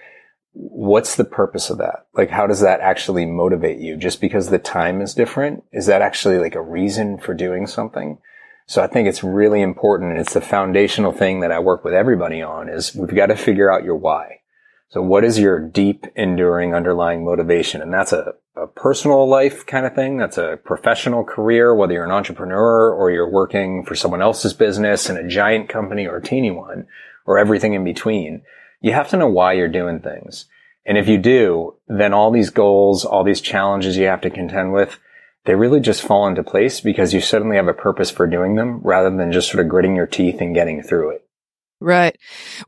What's 0.55 1.17
the 1.17 1.25
purpose 1.25 1.69
of 1.69 1.77
that? 1.79 2.07
Like, 2.15 2.31
how 2.31 2.47
does 2.47 2.61
that 2.61 2.81
actually 2.81 3.27
motivate 3.27 3.79
you? 3.79 3.99
Just 3.99 4.23
because 4.23 4.49
the 4.49 4.59
time 4.59 5.03
is 5.03 5.13
different? 5.13 5.65
Is 5.71 5.85
that 5.85 6.01
actually 6.01 6.39
like 6.39 6.55
a 6.55 6.63
reason 6.63 7.19
for 7.19 7.35
doing 7.35 7.67
something? 7.67 8.17
So 8.67 8.83
I 8.83 8.89
think 8.89 9.09
it's 9.09 9.23
really 9.23 9.63
important. 9.63 10.13
And 10.13 10.21
it's 10.21 10.35
the 10.35 10.41
foundational 10.41 11.13
thing 11.13 11.41
that 11.41 11.53
I 11.53 11.59
work 11.61 11.85
with 11.85 11.95
everybody 11.95 12.43
on 12.43 12.69
is 12.69 12.95
we've 12.95 13.15
got 13.15 13.27
to 13.27 13.37
figure 13.37 13.71
out 13.71 13.85
your 13.85 13.97
why. 13.97 14.41
So 14.89 15.03
what 15.03 15.25
is 15.25 15.39
your 15.39 15.59
deep, 15.61 16.07
enduring, 16.15 16.75
underlying 16.75 17.25
motivation? 17.25 17.83
And 17.83 17.93
that's 17.93 18.13
a, 18.13 18.35
a 18.57 18.67
personal 18.67 19.29
life 19.29 19.67
kind 19.67 19.85
of 19.85 19.95
thing. 19.95 20.17
That's 20.17 20.39
a 20.39 20.59
professional 20.65 21.25
career, 21.25 21.75
whether 21.75 21.93
you're 21.93 22.05
an 22.05 22.13
entrepreneur 22.13 22.93
or 22.93 23.11
you're 23.11 23.31
working 23.31 23.85
for 23.85 23.95
someone 23.95 24.23
else's 24.23 24.55
business 24.55 25.11
in 25.11 25.17
a 25.17 25.27
giant 25.27 25.69
company 25.69 26.07
or 26.07 26.17
a 26.17 26.23
teeny 26.23 26.51
one 26.51 26.87
or 27.25 27.39
everything 27.39 27.75
in 27.75 27.85
between. 27.85 28.43
You 28.81 28.93
have 28.93 29.09
to 29.09 29.17
know 29.17 29.29
why 29.29 29.55
you're 29.55 29.69
doing 29.69 30.01
things. 30.01 30.47
And 30.85 30.97
if 30.97 31.09
you 31.09 31.19
do, 31.19 31.75
then 31.89 32.15
all 32.15 32.31
these 32.31 32.51
goals, 32.51 33.05
all 33.05 33.25
these 33.25 33.41
challenges 33.41 33.97
you 33.97 34.07
have 34.07 34.21
to 34.21 34.31
contend 34.31 34.73
with, 34.73 35.01
they 35.47 35.55
really 35.55 35.81
just 35.81 36.03
fall 36.03 36.27
into 36.27 36.43
place 36.43 36.81
because 36.81 37.15
you 37.15 37.21
suddenly 37.21 37.57
have 37.57 37.69
a 37.69 37.75
purpose 37.75 38.11
for 38.11 38.27
doing 38.27 38.57
them 38.57 38.81
rather 38.83 39.11
than 39.11 39.33
just 39.33 39.51
sort 39.51 39.65
of 39.65 39.71
gritting 39.71 39.97
your 39.97 40.07
teeth 40.07 40.41
and 40.41 40.55
getting 40.55 40.83
through 40.83 41.11
it. 41.11 41.23
Right. 41.81 42.17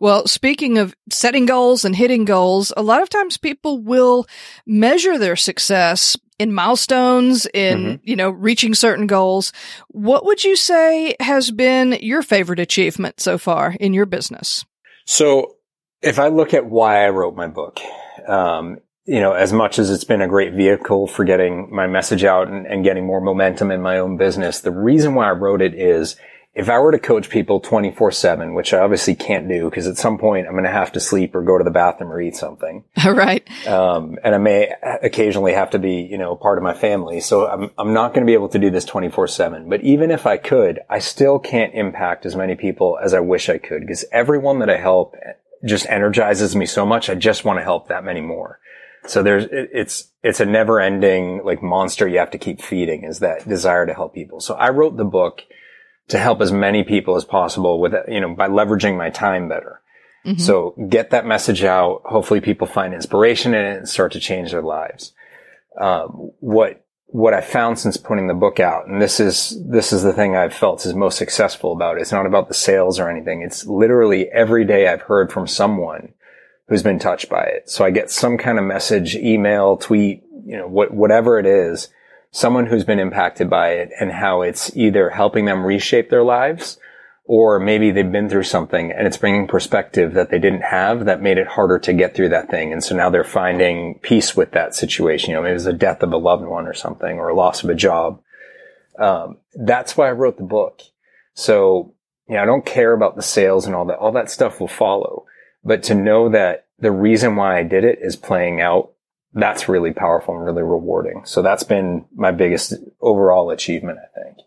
Well, 0.00 0.26
speaking 0.26 0.76
of 0.78 0.94
setting 1.10 1.46
goals 1.46 1.84
and 1.84 1.96
hitting 1.96 2.24
goals, 2.24 2.72
a 2.76 2.82
lot 2.82 3.02
of 3.02 3.08
times 3.08 3.38
people 3.38 3.78
will 3.80 4.26
measure 4.66 5.18
their 5.18 5.36
success 5.36 6.16
in 6.38 6.52
milestones, 6.52 7.46
in, 7.52 7.78
mm-hmm. 7.78 7.96
you 8.02 8.16
know, 8.16 8.30
reaching 8.30 8.74
certain 8.74 9.06
goals. 9.06 9.52
What 9.88 10.24
would 10.26 10.44
you 10.44 10.56
say 10.56 11.16
has 11.20 11.50
been 11.50 11.98
your 12.00 12.22
favorite 12.22 12.60
achievement 12.60 13.20
so 13.20 13.38
far 13.38 13.74
in 13.80 13.94
your 13.94 14.06
business? 14.06 14.64
So 15.06 15.56
if 16.02 16.18
I 16.18 16.28
look 16.28 16.54
at 16.54 16.66
why 16.66 17.04
I 17.04 17.08
wrote 17.08 17.34
my 17.34 17.48
book, 17.48 17.80
um, 18.26 18.78
you 19.08 19.20
know, 19.20 19.32
as 19.32 19.54
much 19.54 19.78
as 19.78 19.90
it's 19.90 20.04
been 20.04 20.20
a 20.20 20.28
great 20.28 20.52
vehicle 20.52 21.06
for 21.06 21.24
getting 21.24 21.74
my 21.74 21.86
message 21.86 22.24
out 22.24 22.48
and, 22.48 22.66
and 22.66 22.84
getting 22.84 23.06
more 23.06 23.22
momentum 23.22 23.70
in 23.70 23.80
my 23.80 23.98
own 23.98 24.18
business, 24.18 24.60
the 24.60 24.70
reason 24.70 25.14
why 25.14 25.28
I 25.28 25.32
wrote 25.32 25.62
it 25.62 25.72
is 25.72 26.16
if 26.54 26.68
I 26.68 26.78
were 26.78 26.92
to 26.92 26.98
coach 26.98 27.30
people 27.30 27.58
24 27.60 28.12
seven, 28.12 28.52
which 28.52 28.74
I 28.74 28.80
obviously 28.80 29.14
can't 29.14 29.48
do 29.48 29.70
because 29.70 29.86
at 29.86 29.96
some 29.96 30.18
point 30.18 30.46
I'm 30.46 30.52
going 30.52 30.64
to 30.64 30.70
have 30.70 30.92
to 30.92 31.00
sleep 31.00 31.34
or 31.34 31.42
go 31.42 31.56
to 31.56 31.64
the 31.64 31.70
bathroom 31.70 32.12
or 32.12 32.20
eat 32.20 32.36
something. 32.36 32.84
right. 33.06 33.48
Um, 33.66 34.18
and 34.22 34.34
I 34.34 34.38
may 34.38 34.74
occasionally 35.02 35.54
have 35.54 35.70
to 35.70 35.78
be, 35.78 36.02
you 36.02 36.18
know, 36.18 36.36
part 36.36 36.58
of 36.58 36.64
my 36.64 36.74
family. 36.74 37.20
So 37.20 37.48
I'm, 37.48 37.70
I'm 37.78 37.94
not 37.94 38.12
going 38.12 38.26
to 38.26 38.30
be 38.30 38.34
able 38.34 38.50
to 38.50 38.58
do 38.58 38.70
this 38.70 38.84
24 38.84 39.26
seven. 39.28 39.70
But 39.70 39.82
even 39.84 40.10
if 40.10 40.26
I 40.26 40.36
could, 40.36 40.80
I 40.90 40.98
still 40.98 41.38
can't 41.38 41.72
impact 41.72 42.26
as 42.26 42.36
many 42.36 42.56
people 42.56 42.98
as 43.02 43.14
I 43.14 43.20
wish 43.20 43.48
I 43.48 43.56
could 43.56 43.80
because 43.80 44.04
everyone 44.12 44.58
that 44.58 44.68
I 44.68 44.76
help 44.76 45.14
just 45.64 45.86
energizes 45.88 46.54
me 46.54 46.66
so 46.66 46.84
much. 46.84 47.08
I 47.08 47.14
just 47.14 47.46
want 47.46 47.58
to 47.58 47.62
help 47.62 47.88
that 47.88 48.04
many 48.04 48.20
more. 48.20 48.60
So 49.06 49.22
there's, 49.22 49.46
it's, 49.50 50.10
it's 50.22 50.40
a 50.40 50.44
never 50.44 50.80
ending 50.80 51.42
like 51.44 51.62
monster 51.62 52.06
you 52.06 52.18
have 52.18 52.32
to 52.32 52.38
keep 52.38 52.60
feeding 52.60 53.04
is 53.04 53.20
that 53.20 53.48
desire 53.48 53.86
to 53.86 53.94
help 53.94 54.14
people. 54.14 54.40
So 54.40 54.54
I 54.54 54.70
wrote 54.70 54.96
the 54.96 55.04
book 55.04 55.42
to 56.08 56.18
help 56.18 56.40
as 56.40 56.52
many 56.52 56.84
people 56.84 57.16
as 57.16 57.24
possible 57.24 57.80
with, 57.80 57.94
you 58.08 58.20
know, 58.20 58.34
by 58.34 58.48
leveraging 58.48 58.96
my 58.96 59.10
time 59.10 59.48
better. 59.48 59.80
Mm-hmm. 60.26 60.40
So 60.40 60.74
get 60.88 61.10
that 61.10 61.26
message 61.26 61.64
out. 61.64 62.02
Hopefully 62.04 62.40
people 62.40 62.66
find 62.66 62.92
inspiration 62.92 63.54
in 63.54 63.64
it 63.64 63.76
and 63.78 63.88
start 63.88 64.12
to 64.12 64.20
change 64.20 64.50
their 64.50 64.62
lives. 64.62 65.12
Um, 65.80 66.32
what, 66.40 66.84
what 67.06 67.32
I 67.32 67.40
found 67.40 67.78
since 67.78 67.96
putting 67.96 68.26
the 68.26 68.34
book 68.34 68.60
out, 68.60 68.88
and 68.88 69.00
this 69.00 69.20
is, 69.20 69.58
this 69.66 69.92
is 69.92 70.02
the 70.02 70.12
thing 70.12 70.36
I've 70.36 70.52
felt 70.52 70.84
is 70.84 70.92
most 70.92 71.16
successful 71.16 71.72
about 71.72 71.96
it. 71.96 72.02
It's 72.02 72.12
not 72.12 72.26
about 72.26 72.48
the 72.48 72.54
sales 72.54 72.98
or 72.98 73.08
anything. 73.08 73.42
It's 73.42 73.64
literally 73.64 74.28
every 74.28 74.66
day 74.66 74.88
I've 74.88 75.02
heard 75.02 75.32
from 75.32 75.46
someone 75.46 76.12
who's 76.68 76.82
been 76.82 76.98
touched 76.98 77.28
by 77.28 77.44
it. 77.44 77.70
So 77.70 77.84
I 77.84 77.90
get 77.90 78.10
some 78.10 78.38
kind 78.38 78.58
of 78.58 78.64
message, 78.64 79.16
email, 79.16 79.76
tweet, 79.76 80.22
you 80.44 80.56
know, 80.56 80.68
what, 80.68 80.92
whatever 80.92 81.38
it 81.38 81.46
is 81.46 81.88
someone 82.30 82.66
who's 82.66 82.84
been 82.84 82.98
impacted 82.98 83.48
by 83.48 83.70
it 83.70 83.90
and 83.98 84.12
how 84.12 84.42
it's 84.42 84.76
either 84.76 85.10
helping 85.10 85.44
them 85.44 85.64
reshape 85.64 86.10
their 86.10 86.22
lives 86.22 86.78
or 87.24 87.58
maybe 87.58 87.90
they've 87.90 88.12
been 88.12 88.28
through 88.28 88.42
something 88.42 88.90
and 88.92 89.06
it's 89.06 89.16
bringing 89.16 89.46
perspective 89.46 90.14
that 90.14 90.30
they 90.30 90.38
didn't 90.38 90.62
have 90.62 91.04
that 91.04 91.22
made 91.22 91.38
it 91.38 91.46
harder 91.46 91.78
to 91.78 91.92
get 91.92 92.14
through 92.14 92.28
that 92.28 92.50
thing. 92.50 92.72
And 92.72 92.82
so 92.82 92.96
now 92.96 93.10
they're 93.10 93.24
finding 93.24 93.98
peace 94.02 94.36
with 94.36 94.52
that 94.52 94.74
situation. 94.74 95.30
You 95.30 95.36
know, 95.36 95.42
maybe 95.42 95.52
it 95.52 95.54
was 95.54 95.66
a 95.66 95.72
death 95.72 96.02
of 96.02 96.12
a 96.12 96.16
loved 96.16 96.44
one 96.44 96.66
or 96.66 96.74
something 96.74 97.18
or 97.18 97.28
a 97.28 97.34
loss 97.34 97.62
of 97.62 97.70
a 97.70 97.74
job. 97.74 98.22
Um, 98.98 99.38
that's 99.54 99.96
why 99.96 100.08
I 100.08 100.12
wrote 100.12 100.38
the 100.38 100.44
book. 100.44 100.80
So, 101.34 101.94
you 102.28 102.36
know, 102.36 102.42
I 102.42 102.46
don't 102.46 102.64
care 102.64 102.92
about 102.92 103.14
the 103.14 103.22
sales 103.22 103.66
and 103.66 103.74
all 103.74 103.84
that. 103.86 103.98
All 103.98 104.12
that 104.12 104.30
stuff 104.30 104.58
will 104.58 104.68
follow. 104.68 105.26
But 105.68 105.82
to 105.84 105.94
know 105.94 106.30
that 106.30 106.66
the 106.78 106.90
reason 106.90 107.36
why 107.36 107.58
I 107.58 107.62
did 107.62 107.84
it 107.84 107.98
is 108.00 108.16
playing 108.16 108.62
out 108.62 108.92
that's 109.34 109.68
really 109.68 109.92
powerful 109.92 110.34
and 110.34 110.42
really 110.42 110.62
rewarding. 110.62 111.20
So 111.26 111.42
that's 111.42 111.62
been 111.62 112.06
my 112.16 112.30
biggest 112.30 112.72
overall 113.02 113.50
achievement, 113.50 113.98
I 113.98 114.20
think. 114.22 114.38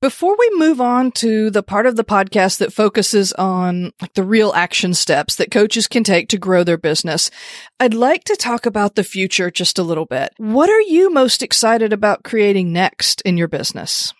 Before 0.00 0.36
we 0.38 0.50
move 0.54 0.80
on 0.80 1.10
to 1.12 1.50
the 1.50 1.64
part 1.64 1.86
of 1.86 1.96
the 1.96 2.04
podcast 2.04 2.58
that 2.58 2.72
focuses 2.72 3.32
on 3.32 3.92
like 4.00 4.14
the 4.14 4.22
real 4.22 4.52
action 4.52 4.94
steps 4.94 5.34
that 5.34 5.50
coaches 5.50 5.88
can 5.88 6.04
take 6.04 6.28
to 6.28 6.38
grow 6.38 6.62
their 6.62 6.78
business, 6.78 7.28
I'd 7.80 7.94
like 7.94 8.22
to 8.24 8.36
talk 8.36 8.64
about 8.64 8.94
the 8.94 9.04
future 9.04 9.50
just 9.50 9.80
a 9.80 9.82
little 9.82 10.06
bit. 10.06 10.32
What 10.36 10.70
are 10.70 10.80
you 10.80 11.12
most 11.12 11.42
excited 11.42 11.92
about 11.92 12.22
creating 12.22 12.72
next 12.72 13.20
in 13.22 13.36
your 13.36 13.48
business? 13.48 14.14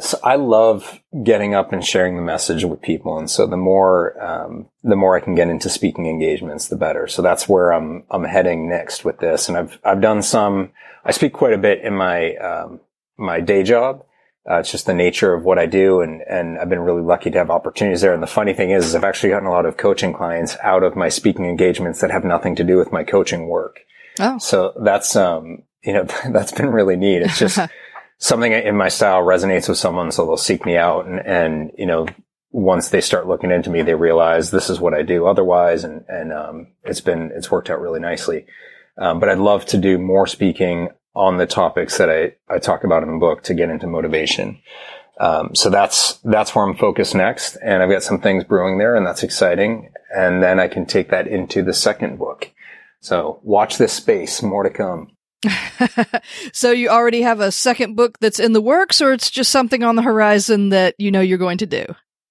So 0.00 0.18
I 0.22 0.36
love 0.36 1.00
getting 1.22 1.54
up 1.54 1.72
and 1.72 1.84
sharing 1.84 2.16
the 2.16 2.22
message 2.22 2.64
with 2.64 2.82
people, 2.82 3.18
and 3.18 3.30
so 3.30 3.46
the 3.46 3.56
more 3.56 4.22
um, 4.22 4.68
the 4.82 4.96
more 4.96 5.16
I 5.16 5.20
can 5.20 5.34
get 5.34 5.48
into 5.48 5.68
speaking 5.68 6.06
engagements, 6.06 6.68
the 6.68 6.76
better. 6.76 7.06
So 7.06 7.22
that's 7.22 7.48
where 7.48 7.72
I'm 7.72 8.04
I'm 8.10 8.24
heading 8.24 8.68
next 8.68 9.04
with 9.04 9.18
this, 9.18 9.48
and 9.48 9.56
I've 9.56 9.78
I've 9.84 10.00
done 10.00 10.22
some. 10.22 10.72
I 11.04 11.12
speak 11.12 11.32
quite 11.32 11.52
a 11.52 11.58
bit 11.58 11.82
in 11.82 11.94
my 11.94 12.34
um, 12.36 12.80
my 13.16 13.40
day 13.40 13.62
job. 13.62 14.04
Uh, 14.48 14.58
it's 14.58 14.70
just 14.70 14.86
the 14.86 14.94
nature 14.94 15.34
of 15.34 15.44
what 15.44 15.58
I 15.58 15.66
do, 15.66 16.00
and 16.00 16.22
and 16.22 16.58
I've 16.58 16.68
been 16.68 16.80
really 16.80 17.02
lucky 17.02 17.30
to 17.30 17.38
have 17.38 17.50
opportunities 17.50 18.00
there. 18.00 18.14
And 18.14 18.22
the 18.22 18.28
funny 18.28 18.54
thing 18.54 18.70
is, 18.70 18.86
is 18.86 18.94
I've 18.94 19.04
actually 19.04 19.30
gotten 19.30 19.48
a 19.48 19.52
lot 19.52 19.66
of 19.66 19.76
coaching 19.76 20.12
clients 20.12 20.56
out 20.62 20.82
of 20.82 20.94
my 20.94 21.08
speaking 21.08 21.46
engagements 21.46 22.00
that 22.00 22.10
have 22.10 22.24
nothing 22.24 22.54
to 22.56 22.64
do 22.64 22.76
with 22.76 22.92
my 22.92 23.02
coaching 23.02 23.48
work. 23.48 23.80
Oh, 24.20 24.38
so 24.38 24.72
that's 24.82 25.16
um 25.16 25.62
you 25.82 25.92
know 25.92 26.04
that's 26.30 26.52
been 26.52 26.70
really 26.70 26.96
neat. 26.96 27.22
It's 27.22 27.38
just 27.38 27.58
something 28.18 28.52
in 28.52 28.76
my 28.76 28.88
style 28.88 29.22
resonates 29.22 29.68
with 29.68 29.78
someone, 29.78 30.10
so 30.10 30.24
they'll 30.24 30.36
seek 30.36 30.64
me 30.64 30.76
out 30.76 31.06
and, 31.06 31.20
and, 31.20 31.72
you 31.76 31.86
know, 31.86 32.06
once 32.50 32.88
they 32.88 33.02
start 33.02 33.26
looking 33.26 33.50
into 33.50 33.68
me, 33.68 33.82
they 33.82 33.94
realize 33.94 34.50
this 34.50 34.70
is 34.70 34.80
what 34.80 34.94
I 34.94 35.02
do 35.02 35.26
otherwise. 35.26 35.84
And, 35.84 36.04
and, 36.08 36.32
um, 36.32 36.68
it's 36.84 37.02
been, 37.02 37.30
it's 37.34 37.50
worked 37.50 37.68
out 37.68 37.80
really 37.80 38.00
nicely. 38.00 38.46
Um, 38.96 39.20
but 39.20 39.28
I'd 39.28 39.38
love 39.38 39.66
to 39.66 39.78
do 39.78 39.98
more 39.98 40.26
speaking 40.26 40.88
on 41.14 41.36
the 41.36 41.46
topics 41.46 41.98
that 41.98 42.08
I, 42.08 42.34
I 42.48 42.58
talk 42.58 42.84
about 42.84 43.02
in 43.02 43.10
the 43.12 43.18
book 43.18 43.42
to 43.44 43.54
get 43.54 43.68
into 43.68 43.86
motivation. 43.86 44.60
Um, 45.18 45.54
so 45.54 45.68
that's, 45.68 46.14
that's 46.24 46.54
where 46.54 46.64
I'm 46.64 46.76
focused 46.76 47.14
next. 47.14 47.56
And 47.56 47.82
I've 47.82 47.90
got 47.90 48.02
some 48.02 48.20
things 48.20 48.44
brewing 48.44 48.78
there 48.78 48.96
and 48.96 49.06
that's 49.06 49.22
exciting. 49.22 49.92
And 50.14 50.42
then 50.42 50.58
I 50.58 50.68
can 50.68 50.86
take 50.86 51.10
that 51.10 51.26
into 51.26 51.62
the 51.62 51.74
second 51.74 52.18
book. 52.18 52.52
So 53.00 53.40
watch 53.42 53.76
this 53.76 53.92
space, 53.92 54.42
more 54.42 54.62
to 54.62 54.70
come. 54.70 55.15
so 56.52 56.70
you 56.70 56.88
already 56.88 57.22
have 57.22 57.40
a 57.40 57.52
second 57.52 57.94
book 57.94 58.18
that's 58.18 58.40
in 58.40 58.52
the 58.52 58.60
works 58.60 59.00
or 59.00 59.12
it's 59.12 59.30
just 59.30 59.50
something 59.50 59.82
on 59.82 59.96
the 59.96 60.02
horizon 60.02 60.70
that 60.70 60.94
you 60.98 61.10
know 61.10 61.20
you're 61.20 61.38
going 61.38 61.58
to 61.58 61.66
do? 61.66 61.84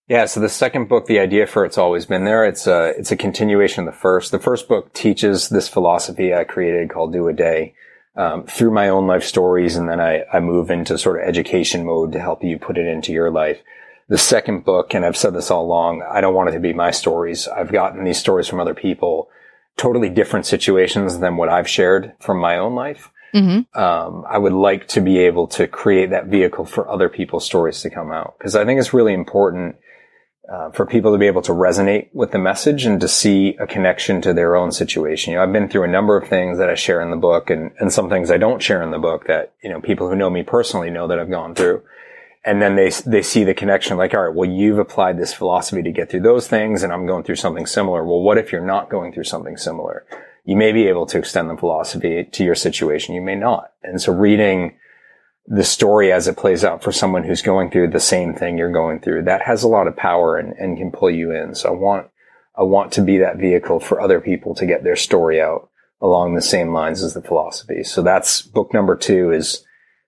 Yeah, 0.08 0.26
so 0.26 0.40
the 0.40 0.50
second 0.50 0.88
book, 0.88 1.08
the 1.08 1.20
idea 1.20 1.48
for 1.48 1.66
it's 1.66 1.80
always 1.80 2.06
been 2.06 2.26
there. 2.26 2.46
It's 2.46 2.68
a 2.68 2.94
it's 2.98 3.12
a 3.12 3.18
continuation 3.18 3.88
of 3.88 3.94
the 3.94 4.00
first. 4.00 4.32
The 4.32 4.40
first 4.40 4.68
book 4.68 4.94
teaches 4.94 5.50
this 5.50 5.68
philosophy 5.68 6.34
I 6.34 6.44
created 6.44 6.92
called 6.92 7.12
Do 7.12 7.28
a 7.28 7.34
Day 7.34 7.74
um, 8.16 8.46
through 8.46 8.72
my 8.72 8.90
own 8.90 9.08
life 9.08 9.24
stories, 9.24 9.76
and 9.76 9.90
then 9.90 10.00
I 10.00 10.24
I 10.32 10.42
move 10.42 10.70
into 10.70 11.00
sort 11.00 11.20
of 11.20 11.28
education 11.28 11.86
mode 11.86 12.12
to 12.12 12.20
help 12.20 12.44
you 12.44 12.60
put 12.60 12.78
it 12.78 12.86
into 12.86 13.14
your 13.14 13.32
life. 13.32 13.60
The 14.08 14.20
second 14.20 14.64
book, 14.64 14.94
and 14.94 15.04
I've 15.04 15.18
said 15.18 15.34
this 15.34 15.50
all 15.50 15.66
along, 15.66 16.04
I 16.04 16.22
don't 16.22 16.36
want 16.36 16.50
it 16.50 16.52
to 16.52 16.60
be 16.60 16.74
my 16.74 16.92
stories. 16.92 17.48
I've 17.48 17.72
gotten 17.72 18.04
these 18.04 18.20
stories 18.20 18.48
from 18.48 18.60
other 18.60 18.76
people 18.76 19.30
totally 19.78 20.10
different 20.10 20.46
situations 20.46 21.20
than 21.20 21.38
what 21.38 21.50
I've 21.50 21.68
shared 21.68 22.14
from 22.20 22.40
my 22.40 22.58
own 22.58 22.76
life. 22.76 23.12
Mm-hmm. 23.34 23.78
Um, 23.80 24.24
I 24.30 24.38
would 24.38 24.54
like 24.54 24.88
to 24.90 25.02
be 25.02 25.20
able 25.20 25.48
to 25.48 25.68
create 25.68 26.12
that 26.12 26.28
vehicle 26.28 26.66
for 26.66 26.90
other 26.90 27.10
people's 27.10 27.46
stories 27.46 27.82
to 27.82 27.90
come 27.90 28.12
out 28.12 28.36
because 28.38 28.56
I 28.56 28.64
think 28.64 28.80
it's 28.80 28.94
really 28.94 29.14
important 29.14 29.76
uh, 30.50 30.70
for 30.72 30.86
people 30.86 31.12
to 31.12 31.18
be 31.18 31.28
able 31.28 31.42
to 31.42 31.52
resonate 31.52 32.08
with 32.14 32.32
the 32.32 32.38
message 32.38 32.86
and 32.86 33.02
to 33.02 33.08
see 33.08 33.56
a 33.60 33.68
connection 33.68 34.22
to 34.22 34.34
their 34.34 34.56
own 34.56 34.72
situation. 34.72 35.32
You 35.32 35.38
know, 35.38 35.44
I've 35.44 35.52
been 35.52 35.68
through 35.68 35.84
a 35.84 35.88
number 35.88 36.16
of 36.16 36.30
things 36.30 36.60
that 36.60 36.70
I 36.70 36.76
share 36.76 37.02
in 37.02 37.10
the 37.10 37.18
book 37.18 37.50
and, 37.50 37.72
and 37.80 37.92
some 37.92 38.10
things 38.10 38.32
I 38.32 38.38
don't 38.38 38.62
share 38.62 38.82
in 38.84 38.92
the 38.92 39.00
book 39.00 39.28
that, 39.28 39.54
you 39.64 39.70
know, 39.70 39.82
people 39.82 40.08
who 40.08 40.16
know 40.16 40.30
me 40.30 40.44
personally 40.44 40.90
know 40.90 41.08
that 41.08 41.20
I've 41.20 41.30
gone 41.30 41.56
through 41.56 41.82
and 42.46 42.62
then 42.62 42.76
they 42.76 42.92
they 43.06 43.22
see 43.22 43.44
the 43.44 43.54
connection 43.54 43.98
like 43.98 44.14
all 44.14 44.28
right 44.28 44.36
well 44.36 44.50
you've 44.50 44.78
applied 44.78 45.18
this 45.18 45.34
philosophy 45.34 45.82
to 45.82 45.92
get 45.92 46.10
through 46.10 46.22
those 46.22 46.48
things 46.48 46.84
and 46.84 46.94
i'm 46.94 47.08
going 47.08 47.24
through 47.24 47.36
something 47.36 47.66
similar. 47.66 48.06
Well 48.06 48.22
what 48.22 48.38
if 48.38 48.52
you're 48.52 48.66
not 48.66 48.90
going 48.90 49.12
through 49.12 49.26
something 49.26 49.58
similar? 49.58 50.06
You 50.46 50.56
may 50.56 50.72
be 50.72 50.88
able 50.88 51.08
to 51.08 51.18
extend 51.18 51.50
the 51.50 51.58
philosophy 51.58 52.24
to 52.24 52.44
your 52.44 52.54
situation. 52.54 53.16
You 53.16 53.22
may 53.22 53.34
not. 53.34 53.72
And 53.82 54.00
so 54.00 54.14
reading 54.14 54.78
the 55.48 55.64
story 55.64 56.12
as 56.12 56.28
it 56.28 56.38
plays 56.38 56.64
out 56.64 56.84
for 56.84 56.92
someone 56.92 57.24
who's 57.24 57.42
going 57.42 57.72
through 57.72 57.90
the 57.90 58.00
same 58.00 58.34
thing 58.34 58.58
you're 58.58 58.72
going 58.72 59.00
through 59.00 59.24
that 59.24 59.42
has 59.44 59.64
a 59.64 59.68
lot 59.68 59.88
of 59.88 59.96
power 59.96 60.38
and, 60.38 60.54
and 60.54 60.78
can 60.78 60.92
pull 60.92 61.10
you 61.10 61.32
in. 61.32 61.56
So 61.56 61.70
i 61.70 61.72
want 61.72 62.08
i 62.58 62.64
want 62.64 62.92
to 62.94 63.02
be 63.02 63.18
that 63.18 63.38
vehicle 63.38 63.80
for 63.80 64.00
other 64.00 64.22
people 64.22 64.54
to 64.56 64.68
get 64.68 64.84
their 64.84 64.96
story 64.96 65.42
out 65.42 65.70
along 66.00 66.36
the 66.36 66.42
same 66.42 66.74
lines 66.74 67.02
as 67.02 67.16
the 67.16 67.22
philosophy. 67.22 67.84
So 67.84 68.04
that's 68.04 68.44
book 68.44 68.72
number 68.74 68.96
two 68.96 69.32
is 69.32 69.65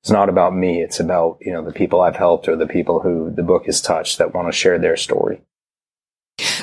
it's 0.08 0.12
not 0.14 0.30
about 0.30 0.56
me. 0.56 0.82
It's 0.82 1.02
about, 1.02 1.38
you 1.42 1.52
know, 1.52 1.62
the 1.62 1.74
people 1.74 2.00
I've 2.00 2.16
helped 2.16 2.48
or 2.48 2.56
the 2.56 2.66
people 2.66 3.02
who 3.02 3.30
the 3.30 3.44
book 3.44 3.66
has 3.66 3.82
touched 3.82 4.20
that 4.20 4.34
want 4.34 4.48
to 4.48 4.54
share 4.54 4.80
their 4.80 4.96
story. 4.96 5.42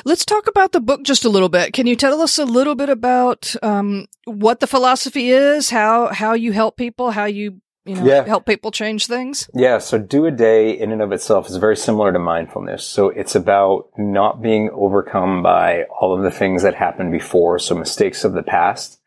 Let's 0.03 0.25
talk 0.25 0.47
about 0.47 0.71
the 0.71 0.79
book 0.79 1.03
just 1.03 1.25
a 1.25 1.29
little 1.29 1.47
bit. 1.47 1.71
Can 1.71 1.85
you 1.85 1.95
tell 1.95 2.23
us 2.23 2.39
a 2.39 2.43
little 2.45 2.73
bit 2.73 2.89
about 2.89 3.55
um, 3.61 4.07
what 4.23 4.61
the 4.61 4.67
philosophy 4.67 5.29
is, 5.29 5.69
how 5.69 6.07
how 6.07 6.33
you 6.33 6.53
help 6.53 6.75
people, 6.75 7.11
how 7.11 7.25
you 7.25 7.61
you 7.85 7.93
know 7.93 8.03
yeah. 8.03 8.25
help 8.25 8.47
people 8.47 8.71
change 8.71 9.05
things? 9.05 9.47
Yeah. 9.53 9.77
So 9.77 9.99
do 9.99 10.25
a 10.25 10.31
day 10.31 10.71
in 10.71 10.91
and 10.91 11.03
of 11.03 11.11
itself 11.11 11.47
is 11.47 11.57
very 11.57 11.77
similar 11.77 12.11
to 12.11 12.17
mindfulness. 12.17 12.83
So 12.83 13.09
it's 13.09 13.35
about 13.35 13.89
not 13.95 14.41
being 14.41 14.71
overcome 14.73 15.43
by 15.43 15.83
all 15.83 16.17
of 16.17 16.23
the 16.23 16.31
things 16.31 16.63
that 16.63 16.73
happened 16.73 17.11
before, 17.11 17.59
so 17.59 17.75
mistakes 17.75 18.23
of 18.23 18.33
the 18.33 18.41
past, 18.41 18.99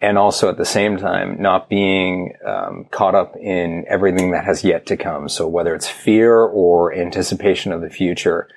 and 0.00 0.16
also 0.16 0.48
at 0.48 0.56
the 0.56 0.64
same 0.64 0.96
time 0.96 1.40
not 1.40 1.68
being 1.68 2.34
um, 2.46 2.86
caught 2.90 3.14
up 3.14 3.36
in 3.36 3.84
everything 3.88 4.30
that 4.30 4.44
has 4.44 4.62
yet 4.64 4.86
to 4.86 4.96
come. 4.96 5.28
So 5.28 5.48
whether 5.48 5.74
it's 5.74 5.88
fear 5.88 6.36
or 6.36 6.94
anticipation 6.94 7.72
of 7.72 7.80
the 7.80 7.90
future, 7.90 8.48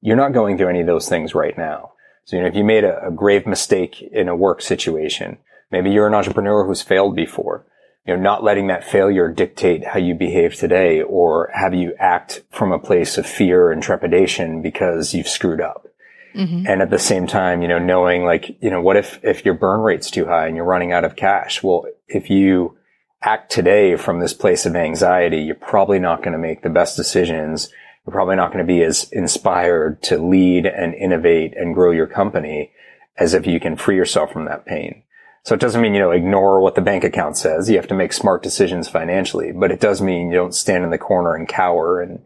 you're 0.00 0.16
not 0.16 0.32
going 0.32 0.56
through 0.56 0.68
any 0.68 0.80
of 0.80 0.86
those 0.86 1.08
things 1.08 1.34
right 1.34 1.56
now. 1.56 1.92
So 2.24 2.36
you 2.36 2.42
know, 2.42 2.48
if 2.48 2.54
you 2.54 2.64
made 2.64 2.84
a, 2.84 3.06
a 3.06 3.10
grave 3.10 3.46
mistake 3.46 4.02
in 4.02 4.28
a 4.28 4.36
work 4.36 4.60
situation, 4.60 5.38
maybe 5.70 5.90
you're 5.90 6.08
an 6.08 6.14
entrepreneur 6.14 6.66
who's 6.66 6.82
failed 6.82 7.14
before. 7.14 7.64
You 8.06 8.16
know, 8.16 8.22
not 8.22 8.42
letting 8.42 8.68
that 8.68 8.84
failure 8.84 9.28
dictate 9.28 9.88
how 9.88 9.98
you 9.98 10.14
behave 10.14 10.54
today 10.54 11.02
or 11.02 11.50
have 11.52 11.74
you 11.74 11.94
act 11.98 12.42
from 12.50 12.72
a 12.72 12.78
place 12.78 13.18
of 13.18 13.26
fear 13.26 13.70
and 13.70 13.82
trepidation 13.82 14.62
because 14.62 15.12
you've 15.12 15.28
screwed 15.28 15.60
up. 15.60 15.87
Mm-hmm. 16.34 16.66
And 16.66 16.82
at 16.82 16.90
the 16.90 16.98
same 16.98 17.26
time, 17.26 17.62
you 17.62 17.68
know, 17.68 17.78
knowing 17.78 18.24
like, 18.24 18.56
you 18.60 18.70
know, 18.70 18.80
what 18.80 18.96
if, 18.96 19.18
if 19.22 19.44
your 19.44 19.54
burn 19.54 19.80
rate's 19.80 20.10
too 20.10 20.26
high 20.26 20.46
and 20.46 20.56
you're 20.56 20.64
running 20.64 20.92
out 20.92 21.04
of 21.04 21.16
cash? 21.16 21.62
Well, 21.62 21.86
if 22.06 22.30
you 22.30 22.76
act 23.22 23.50
today 23.50 23.96
from 23.96 24.20
this 24.20 24.34
place 24.34 24.66
of 24.66 24.76
anxiety, 24.76 25.38
you're 25.42 25.54
probably 25.54 25.98
not 25.98 26.22
going 26.22 26.32
to 26.32 26.38
make 26.38 26.62
the 26.62 26.70
best 26.70 26.96
decisions. 26.96 27.68
you're 28.06 28.12
probably 28.12 28.36
not 28.36 28.52
going 28.52 28.64
to 28.64 28.72
be 28.72 28.82
as 28.82 29.10
inspired 29.10 30.02
to 30.02 30.18
lead 30.18 30.66
and 30.66 30.94
innovate 30.94 31.56
and 31.56 31.74
grow 31.74 31.90
your 31.90 32.06
company 32.06 32.72
as 33.16 33.34
if 33.34 33.46
you 33.46 33.58
can 33.58 33.76
free 33.76 33.96
yourself 33.96 34.32
from 34.32 34.44
that 34.44 34.64
pain. 34.64 35.02
So 35.44 35.54
it 35.54 35.60
doesn't 35.60 35.80
mean, 35.80 35.94
you 35.94 36.00
know, 36.00 36.10
ignore 36.10 36.60
what 36.60 36.74
the 36.74 36.80
bank 36.82 37.04
account 37.04 37.36
says. 37.36 37.70
You 37.70 37.76
have 37.76 37.88
to 37.88 37.94
make 37.94 38.12
smart 38.12 38.42
decisions 38.42 38.88
financially, 38.88 39.50
but 39.50 39.72
it 39.72 39.80
does 39.80 40.00
mean 40.02 40.30
you 40.30 40.36
don't 40.36 40.54
stand 40.54 40.84
in 40.84 40.90
the 40.90 40.98
corner 40.98 41.34
and 41.34 41.48
cower 41.48 42.00
and, 42.00 42.20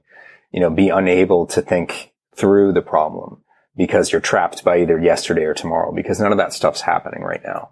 you 0.51 0.61
know, 0.61 0.71
be 0.71 0.89
unable 0.89 1.47
to 1.47 1.63
think 1.63 2.13
through 2.35 2.73
the 2.73 2.83
problem 2.83 3.43
because 3.77 4.13
you're 4.13 4.21
trapped 4.21 4.65
by 4.65 4.81
either 4.81 4.99
yesterday 4.99 5.45
or 5.45 5.55
tomorrow 5.55 5.93
because 5.93 6.21
none 6.21 6.33
of 6.33 6.39
that 6.39 6.53
stuff's 6.53 6.83
happening 6.83 7.23
right 7.23 7.43
now. 7.45 7.71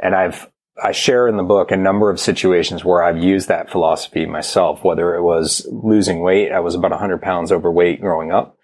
And 0.00 0.14
I've, 0.14 0.48
I 0.82 0.92
share 0.92 1.28
in 1.28 1.36
the 1.36 1.42
book 1.42 1.70
a 1.70 1.76
number 1.76 2.10
of 2.10 2.20
situations 2.20 2.84
where 2.84 3.02
I've 3.02 3.22
used 3.22 3.48
that 3.48 3.70
philosophy 3.70 4.26
myself, 4.26 4.84
whether 4.84 5.14
it 5.14 5.22
was 5.22 5.66
losing 5.70 6.20
weight. 6.20 6.52
I 6.52 6.60
was 6.60 6.74
about 6.74 6.90
100 6.90 7.22
pounds 7.22 7.52
overweight 7.52 8.00
growing 8.00 8.32
up. 8.32 8.58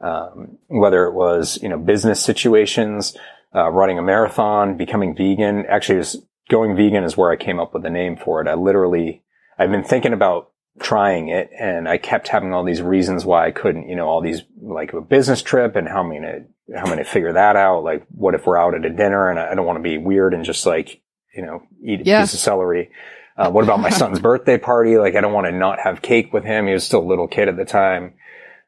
Um, 0.00 0.58
whether 0.66 1.04
it 1.04 1.12
was, 1.12 1.60
you 1.62 1.68
know, 1.68 1.78
business 1.78 2.20
situations, 2.20 3.16
uh, 3.54 3.70
running 3.70 3.98
a 3.98 4.02
marathon, 4.02 4.76
becoming 4.76 5.14
vegan. 5.14 5.64
Actually, 5.68 5.98
was 5.98 6.20
going 6.50 6.74
vegan 6.74 7.04
is 7.04 7.16
where 7.16 7.30
I 7.30 7.36
came 7.36 7.60
up 7.60 7.72
with 7.72 7.84
the 7.84 7.90
name 7.90 8.16
for 8.16 8.40
it. 8.40 8.48
I 8.48 8.54
literally, 8.54 9.22
I've 9.58 9.70
been 9.70 9.84
thinking 9.84 10.12
about 10.12 10.51
trying 10.80 11.28
it 11.28 11.50
and 11.58 11.88
I 11.88 11.98
kept 11.98 12.28
having 12.28 12.52
all 12.52 12.64
these 12.64 12.82
reasons 12.82 13.24
why 13.24 13.46
I 13.46 13.50
couldn't, 13.50 13.88
you 13.88 13.96
know, 13.96 14.08
all 14.08 14.20
these 14.20 14.42
like 14.60 14.92
a 14.92 15.00
business 15.00 15.42
trip 15.42 15.76
and 15.76 15.88
how 15.88 16.00
I'm 16.00 16.10
to, 16.10 16.44
how 16.74 16.80
I'm 16.80 16.86
going 16.86 16.98
to 16.98 17.04
figure 17.04 17.34
that 17.34 17.56
out? 17.56 17.84
Like, 17.84 18.06
what 18.10 18.34
if 18.34 18.46
we're 18.46 18.56
out 18.56 18.74
at 18.74 18.84
a 18.84 18.90
dinner 18.90 19.28
and 19.28 19.38
I, 19.38 19.54
don't 19.54 19.66
want 19.66 19.78
to 19.78 19.82
be 19.82 19.98
weird 19.98 20.34
and 20.34 20.44
just 20.44 20.64
like, 20.64 21.00
you 21.34 21.42
know, 21.44 21.62
eat 21.82 22.00
a 22.00 22.04
yeah. 22.04 22.20
piece 22.22 22.34
of 22.34 22.40
celery. 22.40 22.90
Uh, 23.36 23.50
what 23.50 23.64
about 23.64 23.80
my 23.80 23.90
son's 23.90 24.20
birthday 24.20 24.58
party? 24.58 24.98
Like, 24.98 25.14
I 25.14 25.20
don't 25.20 25.32
want 25.32 25.46
to 25.46 25.52
not 25.52 25.80
have 25.80 26.02
cake 26.02 26.32
with 26.32 26.44
him. 26.44 26.66
He 26.66 26.72
was 26.72 26.84
still 26.84 27.00
a 27.00 27.08
little 27.08 27.28
kid 27.28 27.48
at 27.48 27.56
the 27.56 27.64
time. 27.64 28.14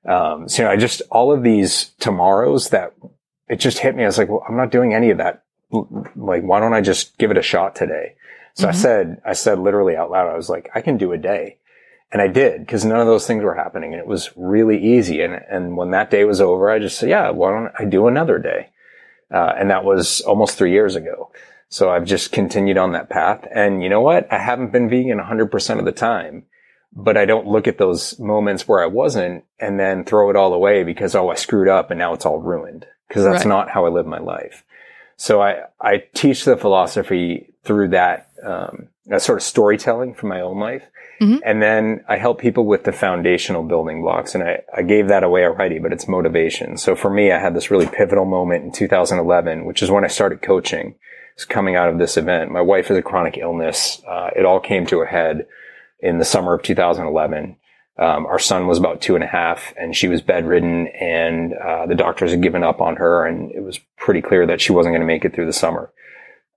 Um, 0.06 0.48
so 0.48 0.62
you 0.62 0.68
know, 0.68 0.72
I 0.72 0.76
just, 0.76 1.02
all 1.10 1.32
of 1.32 1.42
these 1.42 1.90
tomorrows 1.98 2.70
that 2.70 2.94
it 3.48 3.56
just 3.56 3.78
hit 3.78 3.94
me. 3.94 4.02
I 4.02 4.06
was 4.06 4.18
like, 4.18 4.28
well, 4.28 4.44
I'm 4.48 4.56
not 4.56 4.70
doing 4.70 4.94
any 4.94 5.10
of 5.10 5.18
that. 5.18 5.44
Like, 5.70 6.42
why 6.42 6.60
don't 6.60 6.74
I 6.74 6.80
just 6.80 7.18
give 7.18 7.30
it 7.30 7.38
a 7.38 7.42
shot 7.42 7.74
today? 7.74 8.16
So 8.54 8.66
mm-hmm. 8.66 8.76
I 8.76 8.78
said, 8.78 9.22
I 9.24 9.32
said 9.32 9.58
literally 9.58 9.96
out 9.96 10.10
loud, 10.10 10.30
I 10.30 10.36
was 10.36 10.48
like, 10.48 10.70
I 10.74 10.80
can 10.80 10.96
do 10.96 11.12
a 11.12 11.18
day. 11.18 11.58
And 12.14 12.22
I 12.22 12.28
did 12.28 12.60
because 12.60 12.84
none 12.84 13.00
of 13.00 13.08
those 13.08 13.26
things 13.26 13.42
were 13.42 13.56
happening 13.56 13.92
and 13.92 14.00
it 14.00 14.06
was 14.06 14.30
really 14.36 14.78
easy. 14.78 15.20
And, 15.20 15.34
and 15.34 15.76
when 15.76 15.90
that 15.90 16.12
day 16.12 16.22
was 16.24 16.40
over, 16.40 16.70
I 16.70 16.78
just 16.78 16.96
said, 16.96 17.08
yeah, 17.08 17.30
why 17.30 17.50
don't 17.50 17.72
I 17.76 17.84
do 17.86 18.06
another 18.06 18.38
day? 18.38 18.70
Uh, 19.32 19.52
and 19.58 19.68
that 19.70 19.84
was 19.84 20.20
almost 20.20 20.56
three 20.56 20.70
years 20.70 20.94
ago. 20.94 21.32
So 21.70 21.90
I've 21.90 22.04
just 22.04 22.30
continued 22.30 22.78
on 22.78 22.92
that 22.92 23.10
path. 23.10 23.44
And 23.52 23.82
you 23.82 23.88
know 23.88 24.00
what? 24.00 24.32
I 24.32 24.38
haven't 24.38 24.70
been 24.70 24.88
vegan 24.88 25.18
100% 25.18 25.78
of 25.80 25.84
the 25.84 25.90
time, 25.90 26.44
but 26.92 27.16
I 27.16 27.24
don't 27.24 27.48
look 27.48 27.66
at 27.66 27.78
those 27.78 28.16
moments 28.20 28.68
where 28.68 28.80
I 28.80 28.86
wasn't 28.86 29.42
and 29.58 29.80
then 29.80 30.04
throw 30.04 30.30
it 30.30 30.36
all 30.36 30.54
away 30.54 30.84
because, 30.84 31.16
oh, 31.16 31.30
I 31.30 31.34
screwed 31.34 31.66
up 31.66 31.90
and 31.90 31.98
now 31.98 32.14
it's 32.14 32.24
all 32.24 32.38
ruined 32.38 32.86
because 33.08 33.24
that's 33.24 33.44
right. 33.44 33.48
not 33.48 33.70
how 33.70 33.86
I 33.86 33.88
live 33.88 34.06
my 34.06 34.20
life. 34.20 34.62
So 35.16 35.42
I, 35.42 35.64
I 35.80 36.04
teach 36.14 36.44
the 36.44 36.56
philosophy 36.56 37.54
through 37.64 37.88
that, 37.88 38.30
um, 38.40 38.86
that 39.06 39.22
sort 39.22 39.38
of 39.38 39.42
storytelling 39.42 40.14
from 40.14 40.28
my 40.28 40.42
own 40.42 40.60
life. 40.60 40.84
Mm-hmm. 41.24 41.38
And 41.44 41.62
then 41.62 42.04
I 42.08 42.16
help 42.16 42.38
people 42.38 42.66
with 42.66 42.84
the 42.84 42.92
foundational 42.92 43.62
building 43.62 44.02
blocks. 44.02 44.34
And 44.34 44.44
I, 44.44 44.62
I 44.76 44.82
gave 44.82 45.08
that 45.08 45.24
away 45.24 45.44
already, 45.44 45.78
but 45.78 45.92
it's 45.92 46.06
motivation. 46.06 46.76
So 46.76 46.94
for 46.94 47.10
me, 47.10 47.32
I 47.32 47.38
had 47.38 47.54
this 47.54 47.70
really 47.70 47.86
pivotal 47.86 48.24
moment 48.24 48.64
in 48.64 48.72
2011, 48.72 49.64
which 49.64 49.82
is 49.82 49.90
when 49.90 50.04
I 50.04 50.08
started 50.08 50.42
coaching. 50.42 50.96
It's 51.34 51.44
coming 51.44 51.76
out 51.76 51.88
of 51.88 51.98
this 51.98 52.16
event. 52.16 52.52
My 52.52 52.60
wife 52.60 52.88
has 52.88 52.98
a 52.98 53.02
chronic 53.02 53.38
illness. 53.38 54.02
Uh, 54.06 54.30
it 54.36 54.44
all 54.44 54.60
came 54.60 54.86
to 54.86 55.00
a 55.00 55.06
head 55.06 55.46
in 56.00 56.18
the 56.18 56.24
summer 56.24 56.54
of 56.54 56.62
2011. 56.62 57.56
Um, 57.96 58.26
our 58.26 58.40
son 58.40 58.66
was 58.66 58.78
about 58.78 59.00
two 59.00 59.14
and 59.14 59.22
a 59.22 59.28
half 59.28 59.72
and 59.76 59.94
she 59.94 60.08
was 60.08 60.20
bedridden 60.20 60.88
and 60.88 61.54
uh, 61.54 61.86
the 61.86 61.94
doctors 61.94 62.32
had 62.32 62.42
given 62.42 62.64
up 62.64 62.80
on 62.80 62.96
her 62.96 63.24
and 63.24 63.52
it 63.52 63.62
was 63.62 63.78
pretty 63.96 64.20
clear 64.20 64.46
that 64.46 64.60
she 64.60 64.72
wasn't 64.72 64.92
going 64.92 65.00
to 65.00 65.06
make 65.06 65.24
it 65.24 65.32
through 65.32 65.46
the 65.46 65.52
summer. 65.52 65.92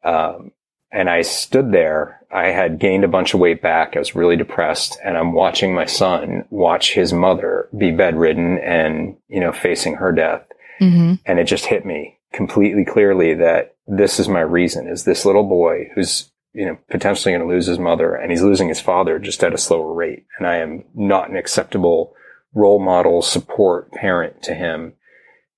Um, 0.04 0.52
and 0.92 1.10
I 1.10 1.22
stood 1.22 1.72
there. 1.72 2.17
I 2.32 2.48
had 2.48 2.80
gained 2.80 3.04
a 3.04 3.10
bunch 3.10 3.34
of 3.34 3.40
weight 3.40 3.62
back. 3.62 3.96
I 3.96 4.00
was 4.00 4.16
really 4.16 4.36
depressed 4.36 4.98
and 5.04 5.18
I'm 5.18 5.34
watching 5.34 5.74
my 5.74 5.86
son 5.86 6.46
watch 6.50 6.94
his 6.94 7.14
mother 7.14 7.70
be 7.78 7.92
bedridden 7.92 8.58
and, 8.60 9.18
you 9.28 9.40
know, 9.40 9.52
facing 9.52 9.96
her 9.96 10.12
death. 10.12 10.46
Mm-hmm. 10.82 11.16
And 11.26 11.40
it 11.40 11.46
just 11.46 11.66
hit 11.66 11.86
me 11.86 12.20
completely 12.34 12.86
clearly 12.86 13.34
that 13.36 13.76
this 13.88 14.20
is 14.20 14.28
my 14.28 14.42
reason 14.42 14.88
is 14.88 15.06
this 15.06 15.26
little 15.26 15.48
boy 15.48 15.90
who's 15.96 16.30
you 16.58 16.66
know, 16.66 16.78
potentially 16.90 17.32
going 17.32 17.48
to 17.48 17.54
lose 17.54 17.68
his 17.68 17.78
mother 17.78 18.16
and 18.16 18.32
he's 18.32 18.42
losing 18.42 18.68
his 18.68 18.82
father 18.82 19.20
just 19.20 19.44
at 19.44 19.54
a 19.54 19.60
slower 19.60 19.94
rate. 19.94 20.26
And 20.40 20.48
I 20.48 20.56
am 20.58 20.86
not 20.96 21.30
an 21.30 21.38
acceptable 21.38 22.16
role 22.52 22.80
model, 22.80 23.22
support 23.22 23.92
parent 23.92 24.42
to 24.44 24.56
him. 24.56 24.94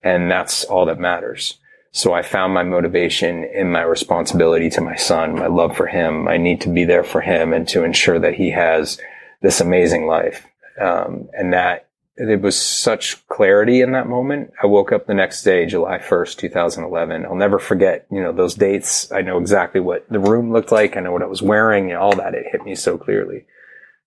And 0.03 0.29
that's 0.29 0.65
all 0.65 0.85
that 0.87 0.99
matters. 0.99 1.57
So 1.91 2.13
I 2.13 2.21
found 2.21 2.53
my 2.53 2.63
motivation 2.63 3.43
in 3.43 3.71
my 3.71 3.81
responsibility 3.81 4.69
to 4.71 4.81
my 4.81 4.95
son, 4.95 5.35
my 5.35 5.47
love 5.47 5.75
for 5.75 5.87
him. 5.87 6.27
I 6.27 6.37
need 6.37 6.61
to 6.61 6.69
be 6.69 6.85
there 6.85 7.03
for 7.03 7.21
him 7.21 7.51
and 7.51 7.67
to 7.69 7.83
ensure 7.83 8.19
that 8.19 8.35
he 8.35 8.51
has 8.51 8.99
this 9.41 9.59
amazing 9.59 10.05
life. 10.05 10.45
Um, 10.79 11.29
and 11.33 11.51
that 11.53 11.89
it 12.19 12.41
was 12.41 12.59
such 12.59 13.25
clarity 13.27 13.81
in 13.81 13.93
that 13.93 14.07
moment. 14.07 14.51
I 14.61 14.67
woke 14.67 14.91
up 14.91 15.07
the 15.07 15.13
next 15.13 15.43
day, 15.43 15.65
July 15.65 15.99
1st, 15.99 16.37
2011. 16.37 17.25
I'll 17.25 17.35
never 17.35 17.59
forget, 17.59 18.05
you 18.11 18.21
know, 18.21 18.33
those 18.33 18.55
dates. 18.55 19.09
I 19.11 19.21
know 19.21 19.37
exactly 19.37 19.79
what 19.79 20.07
the 20.09 20.19
room 20.19 20.51
looked 20.51 20.71
like. 20.71 20.97
I 20.97 20.99
know 20.99 21.13
what 21.13 21.21
I 21.21 21.27
was 21.27 21.41
wearing 21.41 21.91
and 21.91 21.97
all 21.97 22.15
that. 22.17 22.35
It 22.35 22.47
hit 22.51 22.65
me 22.65 22.75
so 22.75 22.97
clearly. 22.97 23.45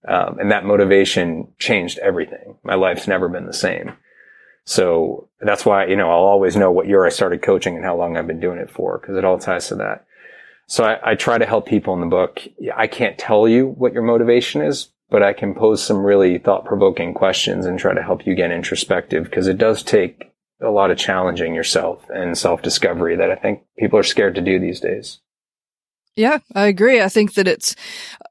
Um, 0.06 0.38
and 0.38 0.50
that 0.50 0.66
motivation 0.66 1.52
changed 1.58 1.98
everything. 1.98 2.58
My 2.62 2.74
life's 2.74 3.08
never 3.08 3.28
been 3.28 3.46
the 3.46 3.52
same. 3.54 3.94
So 4.64 5.29
that's 5.40 5.66
why, 5.66 5.87
you 5.87 5.96
know, 5.96 6.11
I'll 6.11 6.25
always 6.25 6.57
know 6.57 6.70
what 6.70 6.87
year 6.87 7.05
I 7.05 7.09
started 7.09 7.42
coaching 7.42 7.77
and 7.77 7.85
how 7.85 7.96
long 7.96 8.16
I've 8.16 8.27
been 8.27 8.40
doing 8.40 8.59
it 8.59 8.70
for 8.70 8.98
because 8.98 9.16
it 9.16 9.25
all 9.25 9.38
ties 9.38 9.68
to 9.68 9.75
that. 9.77 10.07
So 10.68 10.85
I, 10.85 11.12
I 11.12 11.14
try 11.16 11.38
to 11.38 11.46
help 11.46 11.66
people 11.66 11.94
in 11.94 12.01
the 12.01 12.07
book. 12.07 12.40
I 12.75 12.87
can't 12.87 13.18
tell 13.18 13.48
you 13.48 13.66
what 13.66 13.92
your 13.92 14.03
motivation 14.03 14.62
is, 14.62 14.88
but 15.11 15.22
I 15.22 15.33
can 15.33 15.55
pose 15.55 15.83
some 15.83 16.05
really 16.05 16.38
thought 16.38 16.64
provoking 16.64 17.12
questions 17.12 17.66
and 17.66 17.79
try 17.79 17.92
to 17.92 18.03
help 18.03 18.27
you 18.27 18.35
get 18.35 18.53
introspective 18.53 19.25
because 19.25 19.48
it 19.48 19.59
does 19.59 19.83
take 19.83 20.33
a 20.62 20.70
lot 20.70 20.90
of 20.90 20.96
challenging 20.96 21.55
yourself 21.55 22.05
and 22.09 22.38
self 22.38 22.62
discovery 22.62 23.16
that 23.16 23.31
I 23.31 23.35
think 23.35 23.64
people 23.79 23.98
are 23.98 24.05
scared 24.05 24.37
to 24.37 24.40
do 24.40 24.59
these 24.59 24.81
days. 24.81 25.20
Yeah, 26.14 26.38
I 26.55 26.66
agree. 26.66 27.01
I 27.01 27.09
think 27.09 27.35
that 27.35 27.48
it's 27.48 27.75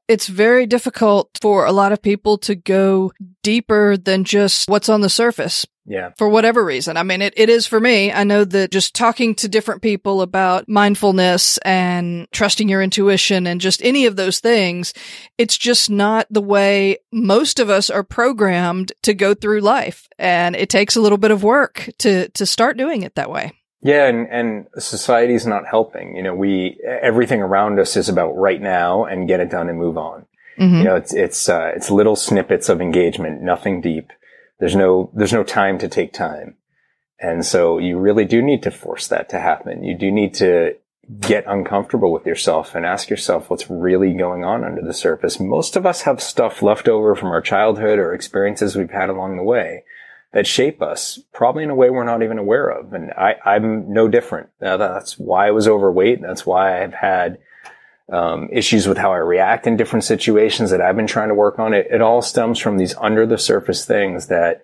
it's 0.08 0.28
very 0.28 0.66
difficult 0.66 1.30
for 1.40 1.64
a 1.64 1.72
lot 1.72 1.92
of 1.92 2.00
people 2.00 2.38
to 2.38 2.54
go 2.54 3.12
deeper 3.42 3.96
than 3.96 4.24
just 4.24 4.68
what's 4.68 4.88
on 4.88 5.00
the 5.00 5.08
surface. 5.08 5.66
Yeah. 5.84 6.10
For 6.16 6.28
whatever 6.28 6.64
reason. 6.64 6.96
I 6.96 7.02
mean, 7.02 7.22
it, 7.22 7.34
it 7.36 7.48
is 7.48 7.66
for 7.66 7.80
me. 7.80 8.12
I 8.12 8.22
know 8.24 8.44
that 8.44 8.70
just 8.70 8.94
talking 8.94 9.34
to 9.36 9.48
different 9.48 9.82
people 9.82 10.22
about 10.22 10.68
mindfulness 10.68 11.58
and 11.58 12.28
trusting 12.30 12.68
your 12.68 12.82
intuition 12.82 13.46
and 13.46 13.60
just 13.60 13.82
any 13.82 14.06
of 14.06 14.16
those 14.16 14.38
things, 14.38 14.94
it's 15.38 15.58
just 15.58 15.90
not 15.90 16.26
the 16.30 16.40
way 16.40 16.98
most 17.12 17.58
of 17.58 17.68
us 17.68 17.90
are 17.90 18.04
programmed 18.04 18.92
to 19.02 19.12
go 19.12 19.34
through 19.34 19.60
life. 19.60 20.08
And 20.18 20.54
it 20.54 20.70
takes 20.70 20.94
a 20.94 21.00
little 21.00 21.18
bit 21.18 21.32
of 21.32 21.42
work 21.42 21.90
to, 21.98 22.28
to 22.28 22.46
start 22.46 22.76
doing 22.76 23.02
it 23.02 23.16
that 23.16 23.30
way. 23.30 23.52
Yeah, 23.84 24.06
and, 24.06 24.28
and 24.30 24.66
society's 24.78 25.44
not 25.44 25.66
helping. 25.66 26.14
You 26.14 26.22
know, 26.22 26.34
we 26.36 26.78
everything 26.86 27.42
around 27.42 27.80
us 27.80 27.96
is 27.96 28.08
about 28.08 28.30
right 28.36 28.60
now 28.60 29.04
and 29.04 29.26
get 29.26 29.40
it 29.40 29.50
done 29.50 29.68
and 29.68 29.76
move 29.76 29.98
on. 29.98 30.26
Mm-hmm. 30.56 30.76
You 30.76 30.84
know, 30.84 30.94
it's 30.94 31.12
it's 31.12 31.48
uh, 31.48 31.72
it's 31.74 31.90
little 31.90 32.14
snippets 32.14 32.68
of 32.68 32.80
engagement, 32.80 33.42
nothing 33.42 33.80
deep. 33.80 34.12
There's 34.62 34.76
no 34.76 35.10
there's 35.12 35.32
no 35.32 35.42
time 35.42 35.78
to 35.78 35.88
take 35.88 36.12
time, 36.12 36.54
and 37.18 37.44
so 37.44 37.78
you 37.78 37.98
really 37.98 38.24
do 38.24 38.40
need 38.40 38.62
to 38.62 38.70
force 38.70 39.08
that 39.08 39.28
to 39.30 39.40
happen. 39.40 39.82
You 39.82 39.98
do 39.98 40.12
need 40.12 40.34
to 40.34 40.76
get 41.18 41.42
uncomfortable 41.48 42.12
with 42.12 42.24
yourself 42.26 42.76
and 42.76 42.86
ask 42.86 43.10
yourself 43.10 43.50
what's 43.50 43.68
really 43.68 44.14
going 44.14 44.44
on 44.44 44.62
under 44.62 44.80
the 44.80 44.94
surface. 44.94 45.40
Most 45.40 45.74
of 45.74 45.84
us 45.84 46.02
have 46.02 46.22
stuff 46.22 46.62
left 46.62 46.88
over 46.88 47.16
from 47.16 47.30
our 47.30 47.40
childhood 47.40 47.98
or 47.98 48.14
experiences 48.14 48.76
we've 48.76 48.92
had 48.92 49.08
along 49.08 49.36
the 49.36 49.42
way 49.42 49.82
that 50.32 50.46
shape 50.46 50.80
us, 50.80 51.18
probably 51.32 51.64
in 51.64 51.70
a 51.70 51.74
way 51.74 51.90
we're 51.90 52.04
not 52.04 52.22
even 52.22 52.38
aware 52.38 52.68
of. 52.68 52.92
And 52.92 53.10
I, 53.18 53.34
I'm 53.44 53.92
no 53.92 54.06
different. 54.06 54.50
that's 54.60 55.18
why 55.18 55.48
I 55.48 55.50
was 55.50 55.66
overweight. 55.66 56.22
That's 56.22 56.46
why 56.46 56.84
I've 56.84 56.94
had 56.94 57.38
um, 58.10 58.48
issues 58.52 58.86
with 58.86 58.98
how 58.98 59.12
I 59.12 59.18
react 59.18 59.66
in 59.66 59.76
different 59.76 60.04
situations 60.04 60.70
that 60.70 60.80
I've 60.80 60.96
been 60.96 61.06
trying 61.06 61.28
to 61.28 61.34
work 61.34 61.58
on. 61.58 61.74
It, 61.74 61.88
it 61.90 62.00
all 62.00 62.22
stems 62.22 62.58
from 62.58 62.78
these 62.78 62.94
under 62.96 63.26
the 63.26 63.38
surface 63.38 63.84
things 63.84 64.28
that, 64.28 64.62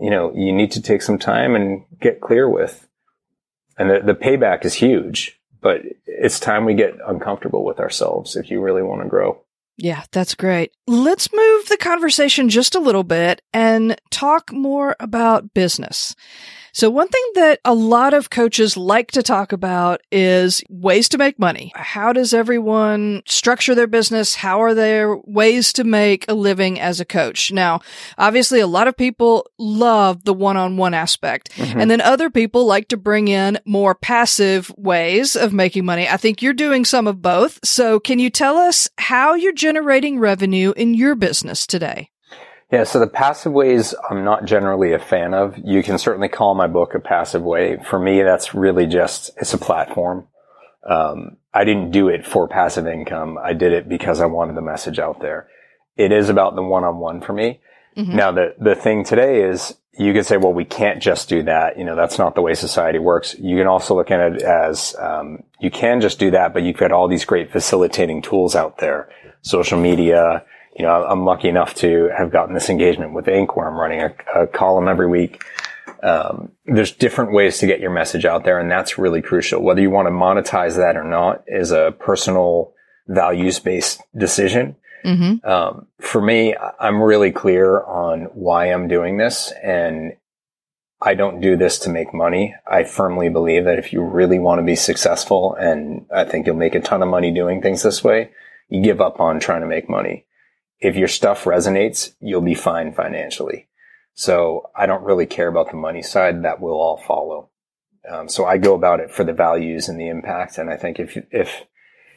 you 0.00 0.10
know, 0.10 0.32
you 0.34 0.52
need 0.52 0.72
to 0.72 0.82
take 0.82 1.02
some 1.02 1.18
time 1.18 1.54
and 1.54 1.84
get 2.00 2.20
clear 2.20 2.48
with. 2.48 2.86
And 3.78 3.90
the, 3.90 4.00
the 4.04 4.14
payback 4.14 4.64
is 4.64 4.74
huge, 4.74 5.40
but 5.60 5.82
it's 6.06 6.40
time 6.40 6.64
we 6.64 6.74
get 6.74 6.94
uncomfortable 7.06 7.64
with 7.64 7.80
ourselves 7.80 8.36
if 8.36 8.50
you 8.50 8.60
really 8.60 8.82
want 8.82 9.02
to 9.02 9.08
grow. 9.08 9.40
Yeah, 9.76 10.02
that's 10.10 10.34
great. 10.34 10.72
Let's 10.88 11.32
move 11.32 11.68
the 11.68 11.76
conversation 11.76 12.48
just 12.48 12.74
a 12.74 12.80
little 12.80 13.04
bit 13.04 13.42
and 13.52 13.96
talk 14.10 14.52
more 14.52 14.96
about 14.98 15.54
business. 15.54 16.16
So 16.78 16.90
one 16.90 17.08
thing 17.08 17.24
that 17.34 17.58
a 17.64 17.74
lot 17.74 18.14
of 18.14 18.30
coaches 18.30 18.76
like 18.76 19.10
to 19.10 19.22
talk 19.24 19.50
about 19.50 20.00
is 20.12 20.62
ways 20.70 21.08
to 21.08 21.18
make 21.18 21.36
money. 21.36 21.72
How 21.74 22.12
does 22.12 22.32
everyone 22.32 23.24
structure 23.26 23.74
their 23.74 23.88
business? 23.88 24.36
How 24.36 24.62
are 24.62 24.74
there 24.74 25.16
ways 25.24 25.72
to 25.72 25.82
make 25.82 26.24
a 26.28 26.34
living 26.34 26.78
as 26.78 27.00
a 27.00 27.04
coach? 27.04 27.50
Now, 27.50 27.80
obviously 28.16 28.60
a 28.60 28.68
lot 28.68 28.86
of 28.86 28.96
people 28.96 29.50
love 29.58 30.22
the 30.22 30.32
one-on-one 30.32 30.94
aspect 30.94 31.50
mm-hmm. 31.56 31.80
and 31.80 31.90
then 31.90 32.00
other 32.00 32.30
people 32.30 32.64
like 32.64 32.86
to 32.90 32.96
bring 32.96 33.26
in 33.26 33.58
more 33.64 33.96
passive 33.96 34.72
ways 34.76 35.34
of 35.34 35.52
making 35.52 35.84
money. 35.84 36.06
I 36.08 36.16
think 36.16 36.42
you're 36.42 36.52
doing 36.52 36.84
some 36.84 37.08
of 37.08 37.20
both. 37.20 37.58
So 37.64 37.98
can 37.98 38.20
you 38.20 38.30
tell 38.30 38.56
us 38.56 38.88
how 38.98 39.34
you're 39.34 39.52
generating 39.52 40.20
revenue 40.20 40.72
in 40.76 40.94
your 40.94 41.16
business 41.16 41.66
today? 41.66 42.10
Yeah, 42.70 42.84
so 42.84 43.00
the 43.00 43.06
passive 43.06 43.52
ways 43.52 43.94
I'm 44.10 44.24
not 44.24 44.44
generally 44.44 44.92
a 44.92 44.98
fan 44.98 45.32
of. 45.32 45.56
You 45.64 45.82
can 45.82 45.98
certainly 45.98 46.28
call 46.28 46.54
my 46.54 46.66
book 46.66 46.94
a 46.94 47.00
passive 47.00 47.42
way. 47.42 47.78
For 47.82 47.98
me, 47.98 48.22
that's 48.22 48.54
really 48.54 48.86
just, 48.86 49.30
it's 49.38 49.54
a 49.54 49.58
platform. 49.58 50.26
Um, 50.88 51.38
I 51.54 51.64
didn't 51.64 51.92
do 51.92 52.08
it 52.08 52.26
for 52.26 52.46
passive 52.46 52.86
income. 52.86 53.38
I 53.42 53.54
did 53.54 53.72
it 53.72 53.88
because 53.88 54.20
I 54.20 54.26
wanted 54.26 54.54
the 54.54 54.62
message 54.62 54.98
out 54.98 55.20
there. 55.20 55.48
It 55.96 56.12
is 56.12 56.28
about 56.28 56.56
the 56.56 56.62
one-on-one 56.62 57.22
for 57.22 57.32
me. 57.32 57.60
Mm-hmm. 57.96 58.16
Now, 58.16 58.32
the, 58.32 58.54
the 58.60 58.74
thing 58.74 59.02
today 59.02 59.42
is 59.42 59.74
you 59.98 60.12
can 60.12 60.22
say, 60.22 60.36
well, 60.36 60.52
we 60.52 60.64
can't 60.64 61.02
just 61.02 61.28
do 61.28 61.42
that. 61.44 61.78
You 61.78 61.84
know, 61.84 61.96
that's 61.96 62.18
not 62.18 62.34
the 62.34 62.42
way 62.42 62.54
society 62.54 62.98
works. 62.98 63.34
You 63.38 63.56
can 63.56 63.66
also 63.66 63.96
look 63.96 64.10
at 64.10 64.34
it 64.34 64.42
as, 64.42 64.94
um, 65.00 65.42
you 65.58 65.70
can 65.70 66.00
just 66.02 66.18
do 66.18 66.30
that, 66.32 66.52
but 66.52 66.62
you've 66.62 66.76
got 66.76 66.92
all 66.92 67.08
these 67.08 67.24
great 67.24 67.50
facilitating 67.50 68.22
tools 68.22 68.54
out 68.54 68.78
there. 68.78 69.08
Social 69.42 69.80
media, 69.80 70.44
you 70.78 70.84
know, 70.84 71.04
I'm 71.04 71.24
lucky 71.24 71.48
enough 71.48 71.74
to 71.76 72.08
have 72.16 72.30
gotten 72.30 72.54
this 72.54 72.70
engagement 72.70 73.12
with 73.12 73.26
Inc. 73.26 73.56
where 73.56 73.68
I'm 73.68 73.76
running 73.76 74.00
a, 74.00 74.42
a 74.42 74.46
column 74.46 74.86
every 74.86 75.08
week. 75.08 75.42
Um, 76.04 76.52
there's 76.66 76.92
different 76.92 77.32
ways 77.32 77.58
to 77.58 77.66
get 77.66 77.80
your 77.80 77.90
message 77.90 78.24
out 78.24 78.44
there, 78.44 78.60
and 78.60 78.70
that's 78.70 78.96
really 78.96 79.20
crucial. 79.20 79.60
Whether 79.60 79.80
you 79.80 79.90
want 79.90 80.06
to 80.06 80.12
monetize 80.12 80.76
that 80.76 80.96
or 80.96 81.02
not 81.02 81.42
is 81.48 81.72
a 81.72 81.92
personal 81.98 82.72
values 83.08 83.58
based 83.58 84.00
decision. 84.16 84.76
Mm-hmm. 85.04 85.48
Um, 85.48 85.88
for 85.98 86.22
me, 86.22 86.54
I'm 86.78 87.02
really 87.02 87.32
clear 87.32 87.82
on 87.82 88.26
why 88.34 88.66
I'm 88.66 88.86
doing 88.86 89.16
this, 89.16 89.52
and 89.60 90.12
I 91.02 91.14
don't 91.14 91.40
do 91.40 91.56
this 91.56 91.80
to 91.80 91.90
make 91.90 92.14
money. 92.14 92.54
I 92.70 92.84
firmly 92.84 93.30
believe 93.30 93.64
that 93.64 93.80
if 93.80 93.92
you 93.92 94.02
really 94.02 94.38
want 94.38 94.60
to 94.60 94.64
be 94.64 94.76
successful, 94.76 95.56
and 95.56 96.06
I 96.14 96.24
think 96.24 96.46
you'll 96.46 96.54
make 96.54 96.76
a 96.76 96.80
ton 96.80 97.02
of 97.02 97.08
money 97.08 97.32
doing 97.32 97.62
things 97.62 97.82
this 97.82 98.04
way, 98.04 98.30
you 98.68 98.80
give 98.80 99.00
up 99.00 99.18
on 99.18 99.40
trying 99.40 99.62
to 99.62 99.66
make 99.66 99.88
money 99.88 100.26
if 100.80 100.96
your 100.96 101.08
stuff 101.08 101.44
resonates, 101.44 102.12
you'll 102.20 102.40
be 102.40 102.54
fine 102.54 102.92
financially. 102.92 103.68
So 104.14 104.70
I 104.74 104.86
don't 104.86 105.04
really 105.04 105.26
care 105.26 105.48
about 105.48 105.70
the 105.70 105.76
money 105.76 106.02
side. 106.02 106.42
That 106.42 106.60
will 106.60 106.74
all 106.74 107.02
follow. 107.06 107.50
Um, 108.10 108.28
so 108.28 108.46
I 108.46 108.58
go 108.58 108.74
about 108.74 109.00
it 109.00 109.10
for 109.10 109.24
the 109.24 109.32
values 109.32 109.88
and 109.88 110.00
the 110.00 110.08
impact. 110.08 110.58
And 110.58 110.70
I 110.70 110.76
think 110.76 110.98
if, 110.98 111.16
if, 111.30 111.64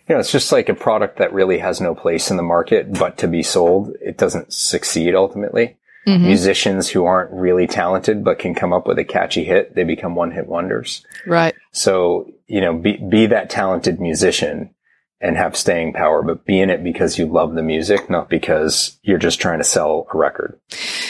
you 0.08 0.16
know, 0.16 0.20
it's 0.20 0.32
just 0.32 0.52
like 0.52 0.70
a 0.70 0.74
product 0.74 1.18
that 1.18 1.34
really 1.34 1.60
has 1.60 1.82
no 1.82 1.94
place 1.94 2.32
in 2.32 2.38
the 2.38 2.44
market, 2.44 2.94
but 2.94 3.18
to 3.20 3.28
be 3.28 3.44
sold, 3.44 3.94
it 4.02 4.18
doesn't 4.18 4.54
succeed 4.54 5.16
ultimately. 5.16 5.78
Mm-hmm. 6.08 6.26
Musicians 6.26 6.90
who 6.90 7.06
aren't 7.06 7.32
really 7.32 7.68
talented, 7.68 8.24
but 8.24 8.40
can 8.40 8.56
come 8.56 8.74
up 8.74 8.88
with 8.88 8.98
a 8.98 9.04
catchy 9.04 9.44
hit, 9.44 9.76
they 9.76 9.84
become 9.84 10.16
one 10.16 10.32
hit 10.32 10.48
wonders. 10.48 11.06
Right. 11.28 11.54
So, 11.72 12.32
you 12.48 12.62
know, 12.62 12.74
be, 12.74 12.98
be 12.98 13.28
that 13.28 13.52
talented 13.52 14.00
musician 14.00 14.74
and 15.22 15.38
have 15.38 15.56
staying 15.56 15.94
power, 15.94 16.24
but 16.24 16.46
be 16.46 16.60
in 16.60 16.70
it 16.70 16.84
because 16.84 17.18
you 17.18 17.26
love 17.28 17.54
the 17.54 17.62
music, 17.62 18.10
not 18.10 18.30
because 18.30 19.00
you're 19.04 19.18
just 19.18 19.40
trying 19.40 19.60
to 19.60 19.64
sell 19.64 20.08
a 20.12 20.18
record. 20.18 20.60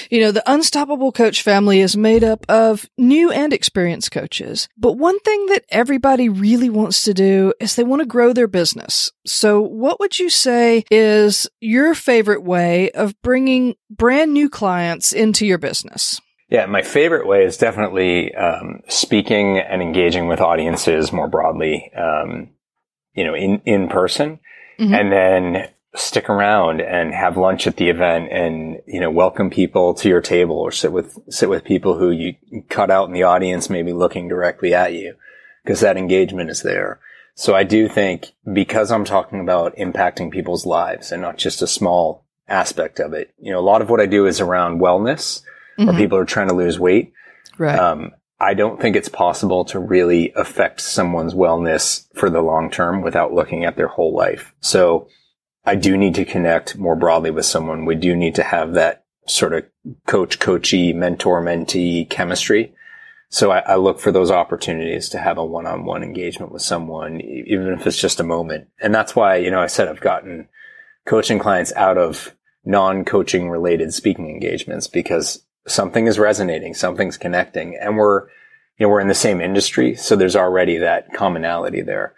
You 0.09 0.21
know, 0.21 0.31
the 0.31 0.43
Unstoppable 0.51 1.11
Coach 1.11 1.41
family 1.41 1.79
is 1.79 1.95
made 1.95 2.23
up 2.23 2.45
of 2.49 2.89
new 2.97 3.31
and 3.31 3.53
experienced 3.53 4.11
coaches. 4.11 4.67
But 4.77 4.93
one 4.93 5.19
thing 5.19 5.45
that 5.47 5.65
everybody 5.69 6.27
really 6.27 6.69
wants 6.69 7.03
to 7.03 7.13
do 7.13 7.53
is 7.59 7.75
they 7.75 7.83
want 7.83 8.01
to 8.01 8.05
grow 8.07 8.33
their 8.33 8.47
business. 8.47 9.11
So 9.25 9.61
what 9.61 9.99
would 9.99 10.19
you 10.19 10.29
say 10.29 10.83
is 10.91 11.47
your 11.61 11.95
favorite 11.95 12.43
way 12.43 12.91
of 12.91 13.19
bringing 13.21 13.75
brand 13.89 14.33
new 14.33 14.49
clients 14.49 15.13
into 15.13 15.45
your 15.45 15.57
business? 15.57 16.19
Yeah, 16.49 16.65
my 16.65 16.81
favorite 16.81 17.25
way 17.25 17.45
is 17.45 17.55
definitely 17.55 18.35
um, 18.35 18.81
speaking 18.89 19.57
and 19.57 19.81
engaging 19.81 20.27
with 20.27 20.41
audiences 20.41 21.13
more 21.13 21.29
broadly. 21.29 21.89
Um, 21.95 22.49
you 23.13 23.23
know, 23.23 23.33
in, 23.33 23.61
in 23.65 23.87
person 23.87 24.39
mm-hmm. 24.79 24.93
and 24.93 25.11
then 25.11 25.69
stick 25.95 26.29
around 26.29 26.81
and 26.81 27.13
have 27.13 27.35
lunch 27.35 27.67
at 27.67 27.75
the 27.75 27.89
event 27.89 28.31
and, 28.31 28.81
you 28.87 28.99
know, 28.99 29.11
welcome 29.11 29.49
people 29.49 29.93
to 29.93 30.07
your 30.07 30.21
table 30.21 30.57
or 30.57 30.71
sit 30.71 30.91
with, 30.91 31.17
sit 31.29 31.49
with 31.49 31.63
people 31.65 31.97
who 31.97 32.11
you 32.11 32.33
cut 32.69 32.89
out 32.89 33.07
in 33.07 33.13
the 33.13 33.23
audience, 33.23 33.69
maybe 33.69 33.91
looking 33.91 34.29
directly 34.29 34.73
at 34.73 34.93
you 34.93 35.15
because 35.63 35.81
that 35.81 35.97
engagement 35.97 36.49
is 36.49 36.61
there. 36.61 36.99
So 37.35 37.55
I 37.55 37.63
do 37.63 37.89
think 37.89 38.33
because 38.53 38.91
I'm 38.91 39.05
talking 39.05 39.39
about 39.39 39.75
impacting 39.75 40.31
people's 40.31 40.65
lives 40.65 41.11
and 41.11 41.21
not 41.21 41.37
just 41.37 41.61
a 41.61 41.67
small 41.67 42.25
aspect 42.47 42.99
of 42.99 43.13
it, 43.13 43.33
you 43.39 43.51
know, 43.51 43.59
a 43.59 43.61
lot 43.61 43.81
of 43.81 43.89
what 43.89 44.01
I 44.01 44.05
do 44.05 44.25
is 44.25 44.39
around 44.39 44.79
wellness 44.79 45.41
mm-hmm. 45.77 45.89
or 45.89 45.93
people 45.93 46.17
are 46.17 46.25
trying 46.25 46.49
to 46.49 46.53
lose 46.53 46.79
weight. 46.79 47.13
Right. 47.57 47.77
Um, 47.77 48.11
I 48.41 48.55
don't 48.55 48.81
think 48.81 48.95
it's 48.95 49.07
possible 49.07 49.63
to 49.65 49.79
really 49.79 50.33
affect 50.35 50.81
someone's 50.81 51.35
wellness 51.35 52.07
for 52.15 52.27
the 52.27 52.41
long 52.41 52.71
term 52.71 53.03
without 53.03 53.33
looking 53.33 53.65
at 53.65 53.77
their 53.77 53.87
whole 53.87 54.15
life. 54.15 54.51
So 54.61 55.07
I 55.63 55.75
do 55.75 55.95
need 55.95 56.15
to 56.15 56.25
connect 56.25 56.75
more 56.75 56.95
broadly 56.95 57.29
with 57.29 57.45
someone. 57.45 57.85
We 57.85 57.93
do 57.93 58.15
need 58.15 58.33
to 58.35 58.43
have 58.43 58.73
that 58.73 59.05
sort 59.27 59.53
of 59.53 59.65
coach, 60.07 60.39
coachy, 60.39 60.91
mentor, 60.91 61.39
mentee 61.43 62.09
chemistry. 62.09 62.73
So 63.29 63.51
I, 63.51 63.59
I 63.59 63.75
look 63.75 63.99
for 63.99 64.11
those 64.11 64.31
opportunities 64.31 65.07
to 65.09 65.19
have 65.19 65.37
a 65.37 65.45
one-on-one 65.45 66.01
engagement 66.01 66.51
with 66.51 66.63
someone, 66.63 67.21
even 67.21 67.67
if 67.67 67.85
it's 67.85 68.01
just 68.01 68.19
a 68.19 68.23
moment. 68.23 68.69
And 68.81 68.93
that's 68.93 69.15
why, 69.15 69.35
you 69.35 69.51
know, 69.51 69.61
I 69.61 69.67
said 69.67 69.87
I've 69.87 70.01
gotten 70.01 70.49
coaching 71.05 71.37
clients 71.37 71.73
out 71.73 71.99
of 71.99 72.35
non-coaching 72.65 73.51
related 73.51 73.93
speaking 73.93 74.29
engagements 74.31 74.87
because 74.87 75.45
something 75.67 76.07
is 76.07 76.19
resonating, 76.19 76.73
something's 76.73 77.17
connecting, 77.17 77.77
and 77.79 77.97
we're, 77.97 78.23
you 78.77 78.85
know, 78.85 78.89
we're 78.89 79.01
in 79.01 79.07
the 79.07 79.13
same 79.13 79.41
industry, 79.41 79.95
so 79.95 80.15
there's 80.15 80.35
already 80.35 80.77
that 80.77 81.13
commonality 81.13 81.81
there. 81.81 82.15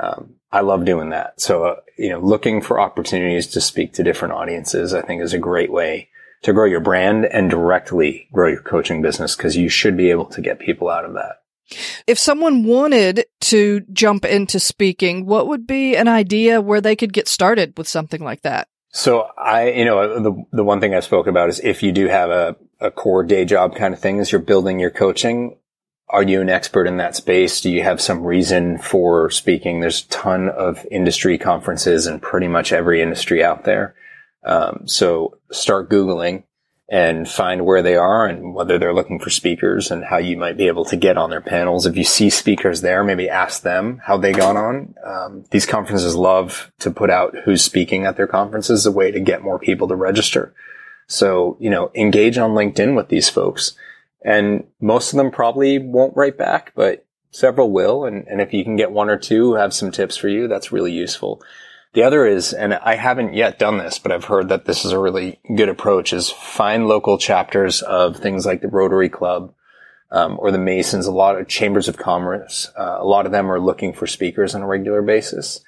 Um, 0.00 0.34
I 0.50 0.60
love 0.60 0.84
doing 0.84 1.10
that. 1.10 1.40
So, 1.40 1.64
uh, 1.64 1.76
you 1.96 2.10
know, 2.10 2.20
looking 2.20 2.60
for 2.60 2.80
opportunities 2.80 3.46
to 3.48 3.60
speak 3.60 3.94
to 3.94 4.02
different 4.02 4.34
audiences, 4.34 4.94
I 4.94 5.02
think 5.02 5.22
is 5.22 5.34
a 5.34 5.38
great 5.38 5.72
way 5.72 6.08
to 6.42 6.52
grow 6.52 6.64
your 6.64 6.80
brand 6.80 7.24
and 7.24 7.50
directly 7.50 8.28
grow 8.32 8.48
your 8.48 8.62
coaching 8.62 9.00
business 9.00 9.36
because 9.36 9.56
you 9.56 9.68
should 9.68 9.96
be 9.96 10.10
able 10.10 10.26
to 10.26 10.40
get 10.40 10.58
people 10.58 10.88
out 10.88 11.04
of 11.04 11.14
that. 11.14 11.36
If 12.06 12.18
someone 12.18 12.64
wanted 12.64 13.24
to 13.42 13.80
jump 13.92 14.24
into 14.24 14.58
speaking, 14.58 15.24
what 15.24 15.48
would 15.48 15.66
be 15.66 15.96
an 15.96 16.08
idea 16.08 16.60
where 16.60 16.80
they 16.80 16.96
could 16.96 17.12
get 17.12 17.28
started 17.28 17.78
with 17.78 17.88
something 17.88 18.22
like 18.22 18.42
that? 18.42 18.68
So 18.90 19.28
I, 19.38 19.70
you 19.70 19.84
know, 19.84 20.20
the, 20.20 20.44
the 20.52 20.64
one 20.64 20.80
thing 20.80 20.94
I 20.94 21.00
spoke 21.00 21.26
about 21.26 21.48
is 21.48 21.60
if 21.60 21.82
you 21.82 21.92
do 21.92 22.08
have 22.08 22.30
a, 22.30 22.56
a 22.82 22.90
core 22.90 23.24
day 23.24 23.44
job 23.44 23.74
kind 23.76 23.94
of 23.94 24.00
thing 24.00 24.20
as 24.20 24.32
you're 24.32 24.40
building 24.40 24.78
your 24.78 24.90
coaching, 24.90 25.56
are 26.08 26.22
you 26.22 26.42
an 26.42 26.50
expert 26.50 26.86
in 26.86 26.98
that 26.98 27.16
space? 27.16 27.60
Do 27.62 27.70
you 27.70 27.82
have 27.82 28.00
some 28.00 28.24
reason 28.24 28.76
for 28.76 29.30
speaking? 29.30 29.80
There's 29.80 30.04
a 30.04 30.08
ton 30.08 30.50
of 30.50 30.86
industry 30.90 31.38
conferences 31.38 32.06
in 32.06 32.20
pretty 32.20 32.48
much 32.48 32.72
every 32.72 33.00
industry 33.00 33.42
out 33.42 33.64
there. 33.64 33.94
Um, 34.44 34.82
so 34.86 35.38
start 35.50 35.88
Googling 35.88 36.42
and 36.90 37.26
find 37.26 37.64
where 37.64 37.80
they 37.80 37.96
are 37.96 38.26
and 38.26 38.54
whether 38.54 38.78
they're 38.78 38.92
looking 38.92 39.18
for 39.18 39.30
speakers 39.30 39.90
and 39.90 40.04
how 40.04 40.18
you 40.18 40.36
might 40.36 40.58
be 40.58 40.66
able 40.66 40.84
to 40.84 40.96
get 40.96 41.16
on 41.16 41.30
their 41.30 41.40
panels. 41.40 41.86
If 41.86 41.96
you 41.96 42.04
see 42.04 42.28
speakers 42.28 42.82
there, 42.82 43.02
maybe 43.02 43.30
ask 43.30 43.62
them 43.62 44.02
how 44.04 44.18
they 44.18 44.32
got 44.32 44.56
on. 44.56 44.94
Um, 45.02 45.44
these 45.50 45.64
conferences 45.64 46.14
love 46.14 46.70
to 46.80 46.90
put 46.90 47.08
out 47.08 47.34
who's 47.44 47.64
speaking 47.64 48.04
at 48.04 48.18
their 48.18 48.26
conferences, 48.26 48.84
a 48.84 48.92
way 48.92 49.10
to 49.10 49.20
get 49.20 49.42
more 49.42 49.58
people 49.58 49.88
to 49.88 49.96
register. 49.96 50.52
So, 51.06 51.56
you 51.60 51.70
know, 51.70 51.90
engage 51.94 52.38
on 52.38 52.50
LinkedIn 52.50 52.96
with 52.96 53.08
these 53.08 53.28
folks. 53.28 53.74
And 54.24 54.64
most 54.80 55.12
of 55.12 55.16
them 55.16 55.30
probably 55.30 55.78
won't 55.78 56.16
write 56.16 56.38
back, 56.38 56.72
but 56.74 57.04
several 57.30 57.70
will. 57.70 58.04
And, 58.04 58.26
and 58.28 58.40
if 58.40 58.52
you 58.52 58.64
can 58.64 58.76
get 58.76 58.92
one 58.92 59.10
or 59.10 59.18
two 59.18 59.50
who 59.50 59.54
have 59.54 59.74
some 59.74 59.90
tips 59.90 60.16
for 60.16 60.28
you, 60.28 60.48
that's 60.48 60.72
really 60.72 60.92
useful. 60.92 61.42
The 61.94 62.04
other 62.04 62.24
is, 62.26 62.54
and 62.54 62.72
I 62.72 62.94
haven't 62.94 63.34
yet 63.34 63.58
done 63.58 63.78
this, 63.78 63.98
but 63.98 64.12
I've 64.12 64.24
heard 64.24 64.48
that 64.48 64.64
this 64.64 64.84
is 64.84 64.92
a 64.92 64.98
really 64.98 65.40
good 65.56 65.68
approach 65.68 66.12
is 66.12 66.30
find 66.30 66.86
local 66.86 67.18
chapters 67.18 67.82
of 67.82 68.16
things 68.16 68.46
like 68.46 68.62
the 68.62 68.68
Rotary 68.68 69.10
Club, 69.10 69.52
um, 70.10 70.38
or 70.38 70.50
the 70.50 70.58
Masons, 70.58 71.06
a 71.06 71.12
lot 71.12 71.38
of 71.38 71.48
chambers 71.48 71.88
of 71.88 71.98
commerce. 71.98 72.70
Uh, 72.78 72.96
a 72.98 73.04
lot 73.04 73.26
of 73.26 73.32
them 73.32 73.50
are 73.50 73.60
looking 73.60 73.92
for 73.92 74.06
speakers 74.06 74.54
on 74.54 74.62
a 74.62 74.66
regular 74.66 75.02
basis. 75.02 75.60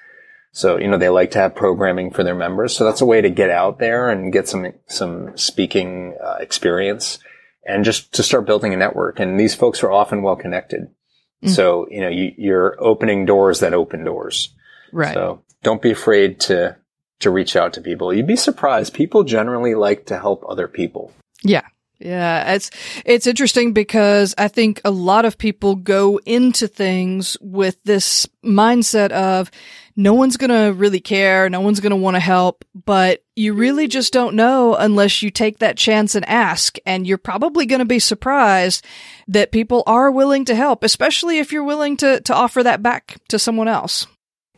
So, 0.57 0.79
you 0.79 0.87
know, 0.87 0.99
they 0.99 1.09
like 1.09 1.33
to 1.33 1.41
have 1.41 1.57
programming 1.57 2.13
for 2.13 2.23
their 2.23 2.37
members. 2.37 2.77
So 2.77 2.85
that's 2.85 3.01
a 3.01 3.07
way 3.07 3.21
to 3.21 3.29
get 3.29 3.51
out 3.51 3.81
there 3.81 4.09
and 4.09 4.33
get 4.33 4.49
some, 4.49 4.73
some 4.87 5.37
speaking 5.37 6.17
uh, 6.25 6.37
experience 6.39 7.19
and 7.67 7.85
just 7.85 8.15
to 8.15 8.23
start 8.23 8.47
building 8.47 8.73
a 8.73 8.77
network. 8.77 9.19
And 9.19 9.39
these 9.39 9.57
folks 9.57 9.83
are 9.83 9.91
often 9.91 10.23
well 10.23 10.37
connected. 10.37 10.83
Mm-hmm. 10.83 11.49
So, 11.49 11.89
you 11.91 12.01
know, 12.01 12.09
you, 12.09 12.33
you're 12.39 12.77
opening 12.79 13.27
doors 13.27 13.61
that 13.61 13.75
open 13.75 14.05
doors. 14.05 14.51
Right. 14.93 15.13
So 15.13 15.43
don't 15.65 15.83
be 15.83 15.91
afraid 15.91 16.39
to 16.41 16.77
to 17.21 17.31
reach 17.31 17.57
out 17.57 17.73
to 17.73 17.81
people. 17.81 18.15
You'd 18.15 18.27
be 18.27 18.37
surprised. 18.37 18.95
People 18.95 19.25
generally 19.25 19.75
like 19.75 20.07
to 20.07 20.19
help 20.19 20.45
other 20.49 20.69
people. 20.69 21.13
Yeah. 21.43 21.63
Yeah, 22.01 22.53
it's 22.53 22.71
it's 23.05 23.27
interesting 23.27 23.73
because 23.73 24.35
I 24.37 24.49
think 24.49 24.81
a 24.85 24.91
lot 24.91 25.25
of 25.25 25.39
people 25.39 25.77
go 25.77 26.21
into 26.27 26.67
things 26.67 27.37
with 27.41 27.83
this 27.85 28.27
mindset 28.45 29.11
of 29.13 29.51
no 29.97 30.15
one's 30.15 30.37
going 30.37 30.51
to 30.51 30.77
really 30.77 31.01
care, 31.01 31.49
no 31.49 31.61
one's 31.61 31.81
going 31.81 31.91
to 31.91 31.97
want 31.97 32.17
to 32.17 32.21
help, 32.21 32.65
but 32.85 33.23
you 33.37 33.55
really 33.55 33.87
just 33.87 34.13
don't 34.13 34.35
know 34.35 34.75
unless 34.75 35.23
you 35.23 35.31
take 35.31 35.59
that 35.59 35.77
chance 35.77 36.15
and 36.15 36.29
ask, 36.29 36.79
and 36.85 37.07
you're 37.07 37.19
probably 37.19 37.67
going 37.67 37.81
to 37.81 37.85
be 37.85 38.01
surprised 38.01 38.85
that 39.29 39.53
people 39.53 39.83
are 39.87 40.11
willing 40.11 40.45
to 40.47 40.55
help, 40.55 40.83
especially 40.83 41.39
if 41.39 41.53
you're 41.53 41.65
willing 41.65 41.97
to 41.99 42.21
to 42.23 42.35
offer 42.35 42.63
that 42.63 42.83
back 42.83 43.19
to 43.29 43.39
someone 43.39 43.69
else. 43.69 44.07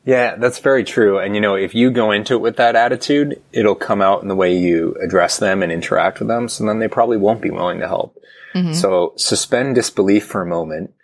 Yeah, 0.05 0.37
that's 0.37 0.61
very 0.61 0.85
true. 0.85 1.19
And 1.19 1.35
you 1.35 1.41
know, 1.41 1.57
if 1.57 1.75
you 1.75 1.91
go 1.91 2.13
into 2.13 2.35
it 2.35 2.41
with 2.41 2.57
that 2.57 2.77
attitude, 2.77 3.43
it'll 3.53 3.75
come 3.75 4.01
out 4.01 4.23
in 4.23 4.29
the 4.29 4.37
way 4.37 4.57
you 4.57 4.97
address 5.03 5.39
them 5.39 5.63
and 5.63 5.73
interact 5.73 6.21
with 6.21 6.29
them. 6.29 6.49
So 6.49 6.65
then 6.65 6.79
they 6.79 6.89
probably 6.89 7.17
won't 7.17 7.43
be 7.43 7.51
willing 7.51 7.81
to 7.81 7.89
help. 7.89 8.17
Mm-hmm. 8.55 8.73
So 8.73 9.13
suspend 9.17 9.75
disbelief 9.75 10.25
for 10.25 10.43
a 10.43 10.47
moment. 10.47 10.95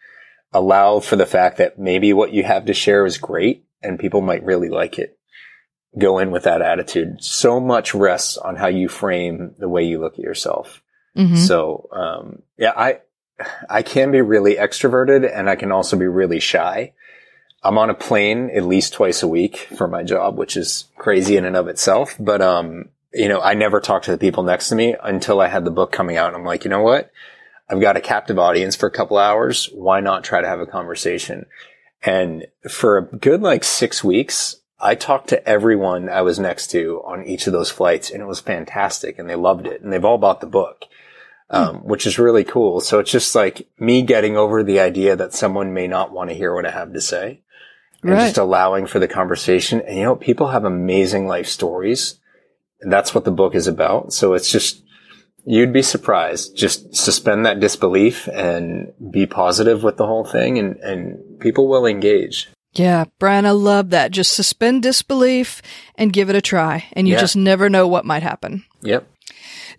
Allow 0.53 1.01
for 1.01 1.17
the 1.17 1.27
fact 1.27 1.59
that 1.59 1.79
maybe 1.79 2.13
what 2.13 2.33
you 2.33 2.45
have 2.45 2.67
to 2.67 2.75
share 2.75 3.05
is 3.05 3.19
great 3.19 3.67
and 3.83 3.99
people 3.99 4.21
might 4.21 4.45
really 4.45 4.69
like 4.69 4.99
it. 4.99 5.19
Go 5.99 6.19
in 6.19 6.31
with 6.31 6.45
that 6.45 6.63
attitude. 6.63 7.23
So 7.23 7.61
much 7.61 7.95
rests 7.95 8.39
on 8.39 8.57
how 8.57 8.69
you 8.69 8.89
frame 8.89 9.55
the 9.59 9.69
way 9.69 9.85
you 9.85 10.01
look 10.01 10.15
at 10.15 10.25
yourself. 10.25 10.83
Mm-hmm. 11.17 11.37
So, 11.37 11.89
um, 11.93 12.43
yeah, 12.57 12.73
I, 12.75 13.01
I 13.69 13.83
can 13.83 14.11
be 14.11 14.21
really 14.21 14.55
extroverted 14.55 15.31
and 15.31 15.51
I 15.51 15.57
can 15.57 15.73
also 15.73 15.97
be 15.97 16.07
really 16.07 16.41
shy. 16.41 16.93
I'm 17.63 17.79
on 17.79 17.91
a 17.91 17.95
plane 17.95 18.51
at 18.55 18.65
least 18.65 18.95
twice 18.95 19.23
a 19.23 19.29
week 19.29 19.69
for 19.77 19.87
my 19.87 20.03
job, 20.03 20.37
which 20.37 20.57
is 20.57 20.87
crazy 20.97 21.37
in 21.37 21.45
and 21.45 21.57
of 21.57 21.69
itself. 21.69 22.17
But, 22.19 22.41
um, 22.41 22.89
you 23.13 23.29
know, 23.29 23.41
I 23.41 23.55
never 23.55 23.81
talked 23.81 24.07
to 24.07 24.11
the 24.11 24.19
people 24.19 24.43
next 24.43 24.71
to 24.71 24.75
me 24.75 24.97
until 25.03 25.41
I 25.41 25.49
had 25.49 25.65
the 25.65 25.71
book 25.71 25.93
coming 25.93 26.17
out. 26.17 26.29
And 26.29 26.37
I'm 26.37 26.45
like, 26.45 26.65
you 26.65 26.71
know 26.71 26.83
what? 26.83 27.13
I've 27.69 27.81
got 27.81 27.97
a 27.97 28.01
captive 28.01 28.39
audience 28.39 28.75
for 28.75 28.87
a 28.87 28.91
couple 28.91 29.17
hours. 29.17 29.67
Why 29.73 30.01
not 30.01 30.25
try 30.25 30.41
to 30.41 30.49
have 30.49 30.61
a 30.61 30.67
conversation? 30.67 31.47
And 32.03 32.47
for 32.69 32.99
a 32.99 33.03
good 33.05 33.43
like 33.43 33.65
six 33.65 34.03
weeks, 34.03 34.57
I 34.81 34.95
talked 34.95 35.29
to 35.29 35.49
everyone 35.49 36.09
I 36.09 36.23
was 36.23 36.39
next 36.39 36.69
to 36.73 37.03
on 37.05 37.25
each 37.25 37.47
of 37.47 37.53
those 37.53 37.71
flights 37.71 38.11
and 38.11 38.21
it 38.21 38.27
was 38.27 38.41
fantastic 38.41 39.19
and 39.19 39.31
they 39.31 39.37
loved 39.37 39.67
it 39.67 39.83
and 39.83 39.93
they've 39.93 40.05
all 40.05 40.19
bought 40.19 40.41
the 40.41 40.47
book. 40.47 40.85
Um, 41.51 41.81
hmm. 41.81 41.89
which 41.89 42.07
is 42.07 42.19
really 42.19 42.45
cool. 42.45 42.81
So 42.81 42.99
it's 42.99 43.11
just 43.11 43.35
like 43.35 43.69
me 43.79 44.01
getting 44.01 44.39
over 44.39 44.63
the 44.63 44.81
idea 44.81 45.17
that 45.17 45.35
someone 45.35 45.75
may 45.75 45.87
not 45.87 46.11
want 46.11 46.31
to 46.31 46.37
hear 46.37 46.55
what 46.55 46.65
I 46.65 46.71
have 46.71 46.95
to 46.95 47.01
say 47.01 47.43
and 48.03 48.13
right. 48.13 48.25
just 48.25 48.39
allowing 48.39 48.87
for 48.87 48.99
the 48.99 49.09
conversation. 49.09 49.83
And 49.83 49.99
you 49.99 50.03
know, 50.05 50.17
people 50.17 50.49
have 50.49 50.65
amazing 50.65 51.27
life 51.27 51.47
stories. 51.47 52.19
And 52.81 52.93
that's 52.93 53.15
what 53.15 53.25
the 53.25 53.31
book 53.31 53.55
is 53.55 53.67
about. 53.67 54.13
So 54.13 54.35
it's 54.35 54.51
just, 54.51 54.83
you'd 55.45 55.73
be 55.73 55.83
surprised. 55.83 56.57
Just 56.57 56.95
suspend 56.95 57.47
that 57.47 57.61
disbelief 57.61 58.29
and 58.29 58.93
be 59.11 59.27
positive 59.27 59.83
with 59.83 59.97
the 59.97 60.07
whole 60.07 60.25
thing 60.25 60.59
and, 60.59 60.77
and 60.77 61.41
people 61.41 61.69
will 61.69 61.87
engage. 61.87 62.51
Yeah, 62.75 63.05
Bryan, 63.19 63.45
I 63.45 63.51
love 63.51 63.91
that. 63.91 64.13
Just 64.13 64.33
suspend 64.33 64.83
disbelief 64.83 65.61
and 65.97 66.13
give 66.13 66.31
it 66.31 66.37
a 66.37 66.41
try. 66.41 66.87
And 66.95 67.07
you 67.07 67.15
yeah. 67.15 67.21
just 67.21 67.37
never 67.37 67.69
know 67.69 67.87
what 67.87 68.07
might 68.07 68.23
happen. 68.23 68.65
Yep. 68.81 69.09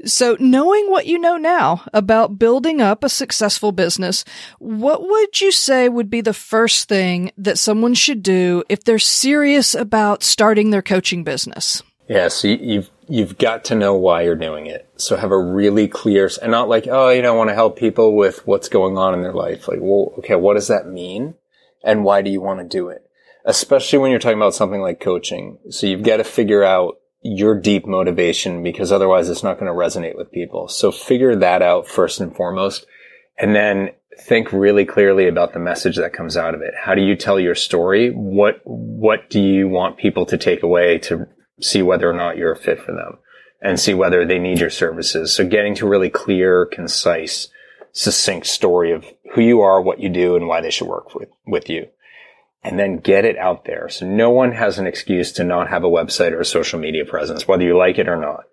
So, 0.06 0.36
knowing 0.40 0.90
what 0.90 1.06
you 1.06 1.18
know 1.18 1.38
now 1.38 1.84
about 1.94 2.38
building 2.38 2.82
up 2.82 3.04
a 3.04 3.10
successful 3.10 3.72
business, 3.72 4.26
what 4.60 5.02
would 5.02 5.40
you 5.40 5.52
say 5.52 5.88
would 5.88 6.10
be 6.10 6.22
the 6.22 6.34
first 6.34 6.90
thing 6.90 7.32
that 7.38 7.58
someone 7.58 7.94
should 7.94 8.22
do 8.22 8.64
if 8.70 8.84
they're 8.84 9.00
serious 9.00 9.74
about 9.74 10.24
starting 10.24 10.72
their 10.72 10.82
coaching 10.82 11.24
business? 11.24 11.82
Yeah, 12.10 12.28
so 12.28 12.50
you've 12.50 12.90
you've 13.08 13.38
got 13.38 13.66
to 13.66 13.76
know 13.76 13.94
why 13.96 14.24
you're 14.24 14.36
doing 14.36 14.66
it. 14.66 14.88
So 14.98 15.16
have 15.16 15.32
a 15.32 15.42
really 15.42 15.88
clear 15.88 16.30
and 16.42 16.52
not 16.52 16.70
like, 16.70 16.88
oh, 16.90 17.10
you 17.10 17.22
know, 17.22 17.34
I 17.34 17.38
want 17.38 17.50
to 17.50 17.56
help 17.56 17.78
people 17.78 18.16
with 18.16 18.46
what's 18.48 18.70
going 18.70 18.98
on 18.98 19.14
in 19.14 19.22
their 19.22 19.34
life. 19.34 19.68
Like, 19.68 19.80
well, 19.82 20.14
okay, 20.20 20.36
what 20.36 20.56
does 20.56 20.68
that 20.68 20.88
mean? 20.88 21.36
And 21.84 22.04
why 22.04 22.22
do 22.22 22.30
you 22.30 22.42
want 22.42 22.60
to 22.60 22.66
do 22.66 22.90
it? 22.90 23.10
Especially 23.46 24.00
when 24.00 24.12
you're 24.12 24.20
talking 24.20 24.38
about 24.38 24.56
something 24.56 24.82
like 24.82 25.00
coaching. 25.00 25.58
So 25.70 25.88
you've 25.88 26.04
got 26.04 26.18
to 26.18 26.24
figure 26.24 26.64
out 26.64 27.00
your 27.22 27.60
deep 27.60 27.86
motivation 27.86 28.64
because 28.64 28.92
otherwise 28.92 29.30
it's 29.30 29.44
not 29.44 29.60
going 29.60 29.72
to 29.72 29.78
resonate 29.78 30.18
with 30.18 30.32
people. 30.32 30.68
So 30.68 30.92
figure 30.92 31.36
that 31.38 31.62
out 31.62 31.88
first 31.88 32.20
and 32.20 32.36
foremost. 32.36 32.86
And 33.38 33.56
then 33.56 33.92
think 34.20 34.54
really 34.54 34.86
clearly 34.86 35.28
about 35.28 35.54
the 35.54 35.60
message 35.60 35.98
that 35.98 36.14
comes 36.14 36.38
out 36.38 36.54
of 36.54 36.62
it. 36.62 36.74
How 36.80 36.96
do 36.96 37.02
you 37.02 37.16
tell 37.16 37.40
your 37.40 37.56
story? 37.56 38.12
What, 38.12 38.62
what 38.64 39.30
do 39.30 39.42
you 39.42 39.68
want 39.68 39.98
people 39.98 40.26
to 40.28 40.38
take 40.38 40.64
away 40.64 41.00
to 41.00 41.28
see 41.64 41.82
whether 41.82 42.10
or 42.10 42.14
not 42.14 42.38
you're 42.38 42.52
a 42.52 42.58
fit 42.58 42.80
for 42.80 42.94
them 42.94 43.18
and 43.62 43.80
see 43.80 43.94
whether 43.94 44.26
they 44.26 44.40
need 44.40 44.60
your 44.60 44.70
services? 44.70 45.34
So 45.34 45.48
getting 45.48 45.76
to 45.76 45.88
really 45.88 46.10
clear, 46.10 46.66
concise, 46.66 47.50
succinct 47.92 48.48
story 48.48 48.92
of 48.92 49.06
who 49.34 49.42
you 49.42 49.62
are, 49.62 49.82
what 49.82 50.00
you 50.00 50.10
do, 50.10 50.36
and 50.36 50.48
why 50.48 50.62
they 50.62 50.72
should 50.72 50.88
work 50.88 51.16
with, 51.16 51.30
with 51.46 51.70
you 51.70 51.88
and 52.64 52.80
then 52.80 52.98
get 52.98 53.26
it 53.26 53.38
out 53.38 53.66
there. 53.66 53.90
So 53.90 54.06
no 54.06 54.30
one 54.30 54.54
has 54.54 54.80
an 54.80 54.88
excuse 54.88 55.34
to 55.34 55.44
not 55.44 55.70
have 55.70 55.84
a 55.84 55.90
website 55.90 56.32
or 56.32 56.42
a 56.42 56.46
social 56.46 56.80
media 56.80 57.06
presence, 57.06 57.48
whether 57.48 57.64
you 57.64 57.78
like 57.78 57.98
it 57.98 58.08
or 58.08 58.18
not. 58.18 58.46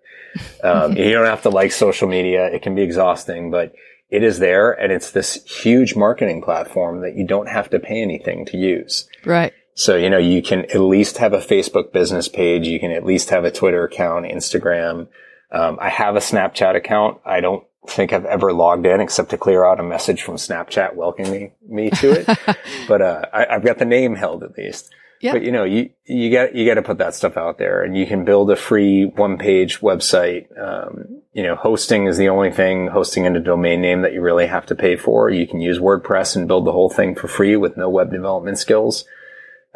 Um, 0.63 0.97
you 0.97 1.11
don't 1.11 1.25
have 1.25 1.43
to 1.43 1.49
like 1.49 1.71
social 1.71 2.07
media. 2.07 2.47
It 2.47 2.61
can 2.61 2.75
be 2.75 2.81
exhausting, 2.81 3.51
but 3.51 3.73
it 4.09 4.23
is 4.23 4.39
there 4.39 4.71
and 4.71 4.91
it's 4.91 5.11
this 5.11 5.35
huge 5.45 5.95
marketing 5.95 6.41
platform 6.41 7.01
that 7.01 7.15
you 7.15 7.25
don't 7.25 7.47
have 7.47 7.69
to 7.69 7.79
pay 7.79 8.01
anything 8.01 8.45
to 8.47 8.57
use. 8.57 9.07
Right. 9.25 9.53
So, 9.73 9.95
you 9.95 10.09
know, 10.09 10.17
you 10.17 10.41
can 10.41 10.65
at 10.65 10.79
least 10.79 11.17
have 11.17 11.33
a 11.33 11.39
Facebook 11.39 11.91
business 11.93 12.27
page. 12.27 12.67
You 12.67 12.79
can 12.79 12.91
at 12.91 13.05
least 13.05 13.29
have 13.29 13.45
a 13.45 13.51
Twitter 13.51 13.83
account, 13.83 14.25
Instagram. 14.25 15.07
Um, 15.51 15.77
I 15.81 15.89
have 15.89 16.15
a 16.15 16.19
Snapchat 16.19 16.75
account. 16.75 17.19
I 17.25 17.39
don't 17.39 17.63
think 17.87 18.13
I've 18.13 18.25
ever 18.25 18.53
logged 18.53 18.85
in 18.85 19.01
except 19.01 19.29
to 19.31 19.37
clear 19.37 19.65
out 19.65 19.79
a 19.79 19.83
message 19.83 20.21
from 20.21 20.35
Snapchat 20.35 20.95
welcoming 20.95 21.53
me 21.67 21.89
to 21.89 22.11
it. 22.11 22.57
but, 22.87 23.01
uh, 23.01 23.25
I, 23.33 23.53
have 23.53 23.63
got 23.63 23.79
the 23.79 23.85
name 23.85 24.15
held 24.15 24.43
at 24.43 24.57
least. 24.57 24.93
Yep. 25.21 25.33
But 25.33 25.43
you 25.43 25.51
know, 25.51 25.63
you, 25.63 25.91
you 26.05 26.31
got, 26.31 26.55
you 26.55 26.65
got 26.65 26.75
to 26.75 26.81
put 26.81 26.97
that 26.97 27.13
stuff 27.13 27.37
out 27.37 27.59
there 27.59 27.83
and 27.83 27.95
you 27.95 28.07
can 28.07 28.25
build 28.25 28.49
a 28.49 28.55
free 28.55 29.05
one 29.05 29.37
page 29.37 29.79
website. 29.79 30.47
Um, 30.59 31.21
you 31.33 31.43
know, 31.43 31.55
hosting 31.55 32.07
is 32.07 32.17
the 32.17 32.29
only 32.29 32.51
thing, 32.51 32.87
hosting 32.87 33.25
in 33.25 33.35
a 33.35 33.39
domain 33.39 33.81
name 33.81 34.01
that 34.01 34.13
you 34.13 34.21
really 34.21 34.47
have 34.47 34.65
to 34.67 34.75
pay 34.75 34.95
for. 34.95 35.29
You 35.29 35.47
can 35.47 35.61
use 35.61 35.79
WordPress 35.79 36.35
and 36.35 36.47
build 36.47 36.65
the 36.65 36.71
whole 36.71 36.89
thing 36.89 37.15
for 37.15 37.27
free 37.27 37.55
with 37.55 37.77
no 37.77 37.87
web 37.87 38.11
development 38.11 38.57
skills. 38.57 39.05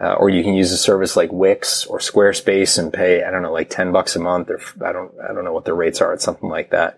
Uh, 0.01 0.13
or 0.13 0.29
you 0.29 0.43
can 0.43 0.53
use 0.53 0.71
a 0.71 0.77
service 0.77 1.15
like 1.15 1.31
Wix 1.31 1.85
or 1.85 1.99
Squarespace 1.99 2.77
and 2.77 2.91
pay, 2.91 3.23
I 3.23 3.31
don't 3.31 3.43
know, 3.43 3.53
like 3.53 3.69
10 3.69 3.93
bucks 3.93 4.15
a 4.15 4.19
month 4.19 4.49
or 4.49 4.59
I 4.85 4.91
don't, 4.91 5.13
I 5.21 5.33
don't 5.33 5.45
know 5.45 5.53
what 5.53 5.63
the 5.63 5.73
rates 5.73 6.01
are. 6.01 6.13
It's 6.13 6.23
something 6.23 6.49
like 6.49 6.71
that. 6.71 6.97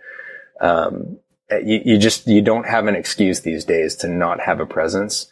Um, 0.60 1.20
you, 1.52 1.82
you 1.86 1.98
just, 2.00 2.28
you 2.28 2.42
don't 2.42 2.66
have 2.66 2.88
an 2.88 2.96
excuse 2.96 3.42
these 3.42 3.66
days 3.66 3.96
to 3.98 4.08
not 4.08 4.40
have 4.42 4.60
a 4.60 4.66
presence. 4.66 5.28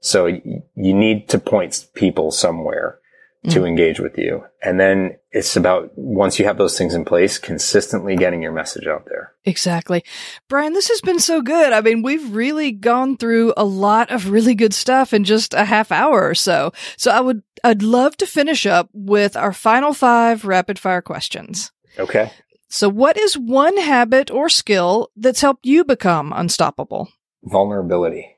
So 0.00 0.26
you 0.26 0.62
need 0.74 1.28
to 1.28 1.38
point 1.38 1.86
people 1.92 2.30
somewhere 2.30 2.99
to 3.44 3.48
mm-hmm. 3.50 3.66
engage 3.66 4.00
with 4.00 4.18
you. 4.18 4.44
And 4.62 4.78
then 4.78 5.16
it's 5.30 5.56
about 5.56 5.96
once 5.96 6.38
you 6.38 6.44
have 6.44 6.58
those 6.58 6.76
things 6.76 6.94
in 6.94 7.06
place, 7.06 7.38
consistently 7.38 8.14
getting 8.14 8.42
your 8.42 8.52
message 8.52 8.86
out 8.86 9.06
there. 9.06 9.32
Exactly. 9.46 10.04
Bryan, 10.48 10.74
this 10.74 10.88
has 10.88 11.00
been 11.00 11.18
so 11.18 11.40
good. 11.40 11.72
I 11.72 11.80
mean, 11.80 12.02
we've 12.02 12.34
really 12.34 12.70
gone 12.70 13.16
through 13.16 13.54
a 13.56 13.64
lot 13.64 14.10
of 14.10 14.30
really 14.30 14.54
good 14.54 14.74
stuff 14.74 15.14
in 15.14 15.24
just 15.24 15.54
a 15.54 15.64
half 15.64 15.90
hour 15.90 16.28
or 16.28 16.34
so. 16.34 16.72
So 16.98 17.10
I 17.10 17.20
would, 17.20 17.42
I'd 17.64 17.82
love 17.82 18.16
to 18.18 18.26
finish 18.26 18.66
up 18.66 18.90
with 18.92 19.36
our 19.36 19.54
final 19.54 19.94
five 19.94 20.44
rapid 20.44 20.78
fire 20.78 21.02
questions. 21.02 21.72
Okay. 21.98 22.30
So, 22.72 22.88
what 22.88 23.16
is 23.16 23.36
one 23.36 23.76
habit 23.78 24.30
or 24.30 24.48
skill 24.48 25.10
that's 25.16 25.40
helped 25.40 25.66
you 25.66 25.84
become 25.84 26.32
unstoppable? 26.32 27.08
Vulnerability. 27.42 28.36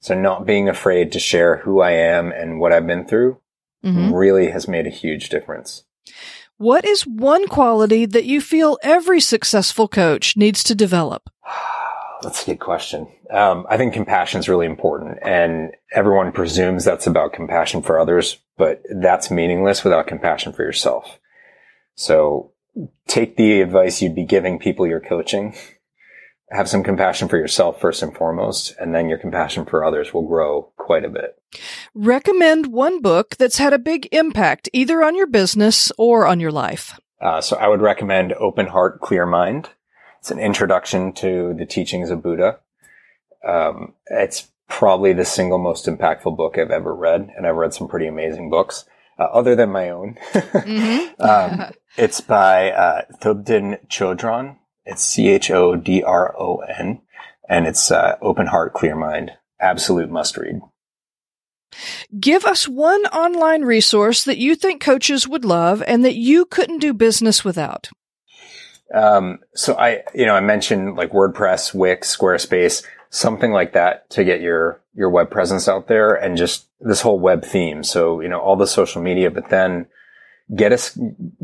So, 0.00 0.14
not 0.14 0.44
being 0.44 0.68
afraid 0.68 1.12
to 1.12 1.18
share 1.18 1.56
who 1.56 1.80
I 1.80 1.92
am 1.92 2.30
and 2.30 2.60
what 2.60 2.74
I've 2.74 2.86
been 2.86 3.06
through 3.06 3.38
mm-hmm. 3.84 4.12
really 4.12 4.50
has 4.50 4.66
made 4.66 4.86
a 4.86 4.90
huge 4.90 5.28
difference. 5.28 5.84
What 6.56 6.84
is 6.84 7.06
one 7.06 7.48
quality 7.48 8.06
that 8.06 8.24
you 8.24 8.40
feel 8.40 8.78
every 8.82 9.20
successful 9.20 9.88
coach 9.88 10.36
needs 10.36 10.62
to 10.64 10.74
develop? 10.74 11.28
That's 12.22 12.42
a 12.42 12.46
good 12.46 12.60
question. 12.60 13.08
Um, 13.30 13.66
I 13.68 13.76
think 13.76 13.92
compassion 13.92 14.40
is 14.40 14.48
really 14.48 14.66
important, 14.66 15.18
and 15.22 15.72
everyone 15.92 16.32
presumes 16.32 16.84
that's 16.84 17.06
about 17.06 17.34
compassion 17.34 17.82
for 17.82 17.98
others, 17.98 18.38
but 18.56 18.80
that's 18.88 19.30
meaningless 19.30 19.84
without 19.84 20.06
compassion 20.06 20.54
for 20.54 20.62
yourself. 20.62 21.18
So 21.96 22.52
take 23.06 23.36
the 23.36 23.60
advice 23.60 24.00
you'd 24.00 24.14
be 24.14 24.24
giving 24.24 24.58
people 24.58 24.86
you're 24.86 25.00
coaching. 25.00 25.54
Have 26.50 26.68
some 26.68 26.82
compassion 26.82 27.28
for 27.28 27.36
yourself 27.36 27.80
first 27.80 28.02
and 28.02 28.16
foremost, 28.16 28.74
and 28.78 28.94
then 28.94 29.08
your 29.08 29.18
compassion 29.18 29.66
for 29.66 29.84
others 29.84 30.14
will 30.14 30.26
grow 30.26 30.72
quite 30.76 31.04
a 31.04 31.10
bit. 31.10 31.36
Recommend 31.94 32.68
one 32.68 33.00
book 33.00 33.36
that's 33.36 33.58
had 33.58 33.72
a 33.72 33.78
big 33.78 34.08
impact 34.12 34.68
either 34.72 35.02
on 35.02 35.16
your 35.16 35.26
business 35.26 35.92
or 35.98 36.26
on 36.26 36.40
your 36.40 36.52
life. 36.52 36.98
Uh, 37.20 37.40
so 37.40 37.56
I 37.56 37.68
would 37.68 37.80
recommend 37.80 38.32
Open 38.34 38.66
Heart, 38.66 39.00
Clear 39.00 39.26
Mind. 39.26 39.70
It's 40.20 40.30
an 40.30 40.38
introduction 40.38 41.12
to 41.14 41.54
the 41.54 41.66
teachings 41.66 42.10
of 42.10 42.22
Buddha. 42.22 42.58
Um, 43.46 43.94
it's 44.06 44.48
probably 44.68 45.12
the 45.12 45.24
single 45.24 45.58
most 45.58 45.86
impactful 45.86 46.36
book 46.36 46.58
I've 46.58 46.70
ever 46.70 46.94
read, 46.94 47.30
and 47.36 47.46
I've 47.46 47.56
read 47.56 47.74
some 47.74 47.88
pretty 47.88 48.06
amazing 48.06 48.50
books 48.50 48.84
uh, 49.18 49.24
other 49.24 49.54
than 49.54 49.70
my 49.70 49.90
own. 49.90 50.16
mm-hmm. 50.32 51.22
um, 51.22 51.72
it's 51.96 52.20
by 52.20 52.72
uh, 52.72 53.02
Thubten 53.22 53.86
Chodron. 53.88 54.56
It's 54.84 55.02
C 55.02 55.28
H 55.28 55.50
O 55.50 55.76
D 55.76 56.02
R 56.02 56.34
O 56.38 56.58
N, 56.58 57.00
and 57.48 57.66
it's 57.66 57.90
uh, 57.90 58.16
Open 58.20 58.48
Heart, 58.48 58.74
Clear 58.74 58.96
Mind. 58.96 59.32
Absolute 59.60 60.10
must 60.10 60.36
read. 60.36 60.60
Give 62.18 62.44
us 62.44 62.68
one 62.68 63.04
online 63.06 63.62
resource 63.62 64.24
that 64.24 64.38
you 64.38 64.54
think 64.54 64.82
coaches 64.82 65.28
would 65.28 65.44
love 65.44 65.82
and 65.86 66.04
that 66.04 66.16
you 66.16 66.44
couldn't 66.46 66.78
do 66.78 66.94
business 66.94 67.44
without. 67.44 67.90
Um, 68.94 69.38
so 69.54 69.74
I, 69.76 70.02
you 70.14 70.26
know, 70.26 70.34
I 70.34 70.40
mentioned 70.40 70.96
like 70.96 71.12
WordPress, 71.12 71.74
Wix, 71.74 72.16
Squarespace, 72.16 72.84
something 73.10 73.50
like 73.50 73.72
that 73.72 74.08
to 74.10 74.24
get 74.24 74.40
your, 74.40 74.80
your 74.94 75.10
web 75.10 75.30
presence 75.30 75.68
out 75.68 75.88
there 75.88 76.14
and 76.14 76.36
just 76.36 76.66
this 76.80 77.00
whole 77.00 77.18
web 77.18 77.44
theme. 77.44 77.82
So, 77.82 78.20
you 78.20 78.28
know, 78.28 78.40
all 78.40 78.56
the 78.56 78.66
social 78.66 79.02
media, 79.02 79.30
but 79.30 79.48
then 79.48 79.86
get 80.54 80.72
a, 80.72 80.78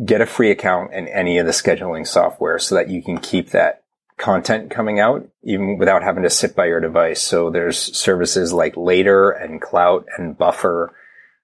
get 0.05 0.21
a 0.21 0.27
free 0.27 0.51
account 0.51 0.93
in 0.93 1.09
any 1.09 1.39
of 1.39 1.47
the 1.47 1.53
scheduling 1.53 2.07
software 2.07 2.59
so 2.59 2.75
that 2.75 2.91
you 2.91 3.03
can 3.03 3.19
keep 3.19 3.51
that 3.51 3.80
content 4.21 4.71
coming 4.71 5.01
out 5.01 5.27
even 5.43 5.79
without 5.79 6.03
having 6.03 6.23
to 6.23 6.31
sit 6.31 6.55
by 6.55 6.67
your 6.67 6.81
device. 6.81 7.21
So 7.21 7.51
there's 7.51 7.79
services 7.79 8.53
like 8.53 8.77
Later 8.77 9.31
and 9.31 9.61
Clout 9.61 10.07
and 10.17 10.37
Buffer. 10.37 10.95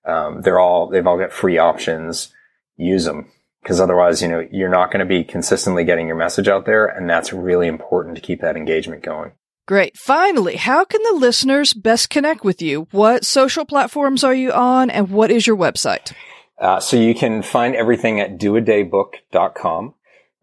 Um, 0.04 0.42
they're 0.42 0.60
all, 0.60 0.88
they've 0.88 1.06
all 1.06 1.18
got 1.18 1.32
free 1.32 1.58
options. 1.58 2.32
Use 2.76 3.04
them 3.04 3.32
because 3.62 3.80
otherwise, 3.80 4.22
you 4.22 4.28
know, 4.28 4.46
you're 4.52 4.68
not 4.68 4.92
going 4.92 5.00
to 5.00 5.06
be 5.06 5.24
consistently 5.24 5.84
getting 5.84 6.06
your 6.06 6.16
message 6.16 6.46
out 6.46 6.66
there. 6.66 6.86
And 6.86 7.10
that's 7.10 7.32
really 7.32 7.66
important 7.66 8.14
to 8.14 8.20
keep 8.20 8.42
that 8.42 8.56
engagement 8.56 9.02
going. 9.02 9.32
Great. 9.66 9.96
Finally, 9.96 10.56
how 10.56 10.84
can 10.84 11.02
the 11.02 11.18
listeners 11.18 11.74
best 11.74 12.08
connect 12.08 12.44
with 12.44 12.62
you? 12.62 12.86
What 12.92 13.24
social 13.24 13.64
platforms 13.64 14.22
are 14.22 14.34
you 14.34 14.52
on 14.52 14.90
and 14.90 15.10
what 15.10 15.32
is 15.32 15.46
your 15.48 15.56
website? 15.56 16.12
Uh, 16.60 16.78
so 16.78 16.96
you 16.96 17.14
can 17.14 17.42
find 17.42 17.74
everything 17.74 18.20
at 18.20 18.38
doadaybook.com. 18.38 19.94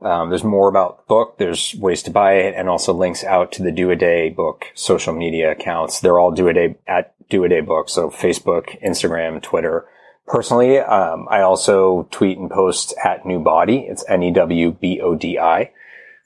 Um, 0.03 0.29
there's 0.29 0.43
more 0.43 0.67
about 0.67 0.97
the 0.97 1.03
book. 1.07 1.37
There's 1.37 1.75
ways 1.75 2.03
to 2.03 2.11
buy 2.11 2.33
it 2.33 2.55
and 2.55 2.67
also 2.67 2.93
links 2.93 3.23
out 3.23 3.53
to 3.53 3.63
the 3.63 3.71
Do 3.71 3.89
a 3.89 3.95
Day 3.95 4.29
book 4.29 4.65
social 4.73 5.13
media 5.13 5.51
accounts. 5.51 5.99
They're 5.99 6.19
all 6.19 6.31
Do 6.31 6.49
a 6.49 6.53
Day 6.53 6.75
at 6.87 7.13
Do 7.29 7.43
a 7.45 7.49
Day 7.49 7.61
book. 7.61 7.89
So 7.89 8.09
Facebook, 8.09 8.81
Instagram, 8.83 9.41
Twitter. 9.41 9.85
Personally, 10.27 10.79
um, 10.79 11.27
I 11.29 11.41
also 11.41 12.07
tweet 12.11 12.37
and 12.37 12.49
post 12.49 12.93
at 13.03 13.23
NewBodi. 13.23 13.89
It's 13.89 14.05
N-E-W-B-O-D-I. 14.07 15.71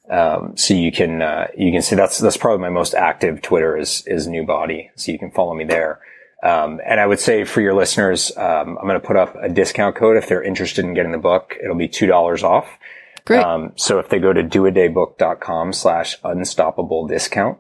Um, 0.10 0.56
so 0.56 0.74
you 0.74 0.92
can, 0.92 1.22
uh, 1.22 1.48
you 1.58 1.72
can 1.72 1.82
see 1.82 1.96
that's, 1.96 2.18
that's 2.18 2.38
probably 2.38 2.62
my 2.62 2.70
most 2.70 2.94
active 2.94 3.42
Twitter 3.42 3.78
is, 3.78 4.04
is 4.08 4.28
NewBodi. 4.28 4.90
So 4.96 5.12
you 5.12 5.20
can 5.20 5.32
follow 5.32 5.54
me 5.54 5.66
there. 5.66 6.00
Um, 6.44 6.80
and 6.86 7.00
I 7.00 7.08
would 7.08 7.20
say 7.20 7.44
for 7.44 7.62
your 7.62 7.74
listeners, 7.74 8.32
um, 8.38 8.78
I'm 8.78 8.88
going 8.88 9.00
to 9.00 9.06
put 9.06 9.18
up 9.18 9.36
a 9.36 9.50
discount 9.50 9.96
code 9.96 10.18
if 10.18 10.30
they're 10.30 10.44
interested 10.44 10.86
in 10.86 10.94
getting 10.94 11.12
the 11.12 11.18
book. 11.18 11.56
It'll 11.62 11.76
be 11.76 11.90
$2 11.90 12.44
off. 12.44 12.68
Great. 13.28 13.44
Um, 13.44 13.74
so 13.76 14.00
if 14.00 14.08
they 14.08 14.20
go 14.20 14.32
to 14.32 14.42
doadaybook.com 14.42 15.74
slash 15.74 16.18
unstoppable 16.24 17.08
discount, 17.08 17.58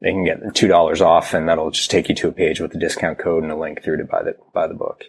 they 0.00 0.12
can 0.12 0.24
get 0.24 0.40
$2 0.42 1.00
off 1.02 1.34
and 1.34 1.46
that'll 1.46 1.70
just 1.70 1.90
take 1.90 2.08
you 2.08 2.14
to 2.14 2.28
a 2.28 2.32
page 2.32 2.58
with 2.58 2.72
the 2.72 2.78
discount 2.78 3.18
code 3.18 3.42
and 3.42 3.52
a 3.52 3.56
link 3.56 3.84
through 3.84 3.98
to 3.98 4.04
buy 4.04 4.22
the, 4.22 4.34
buy 4.54 4.66
the 4.66 4.72
book. 4.72 5.04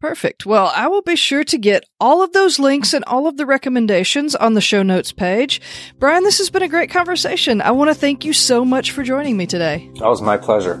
Perfect. 0.00 0.46
Well, 0.46 0.70
I 0.72 0.86
will 0.86 1.02
be 1.02 1.16
sure 1.16 1.42
to 1.42 1.58
get 1.58 1.82
all 1.98 2.22
of 2.22 2.32
those 2.32 2.60
links 2.60 2.94
and 2.94 3.04
all 3.06 3.26
of 3.26 3.38
the 3.38 3.46
recommendations 3.46 4.36
on 4.36 4.54
the 4.54 4.60
show 4.60 4.84
notes 4.84 5.10
page. 5.10 5.60
Bryan, 5.98 6.22
this 6.22 6.38
has 6.38 6.48
been 6.48 6.62
a 6.62 6.68
great 6.68 6.90
conversation. 6.90 7.60
I 7.60 7.72
want 7.72 7.90
to 7.90 7.94
thank 7.94 8.24
you 8.24 8.32
so 8.32 8.64
much 8.64 8.92
for 8.92 9.02
joining 9.02 9.36
me 9.36 9.46
today. 9.46 9.90
That 9.98 10.06
was 10.06 10.22
my 10.22 10.36
pleasure. 10.36 10.80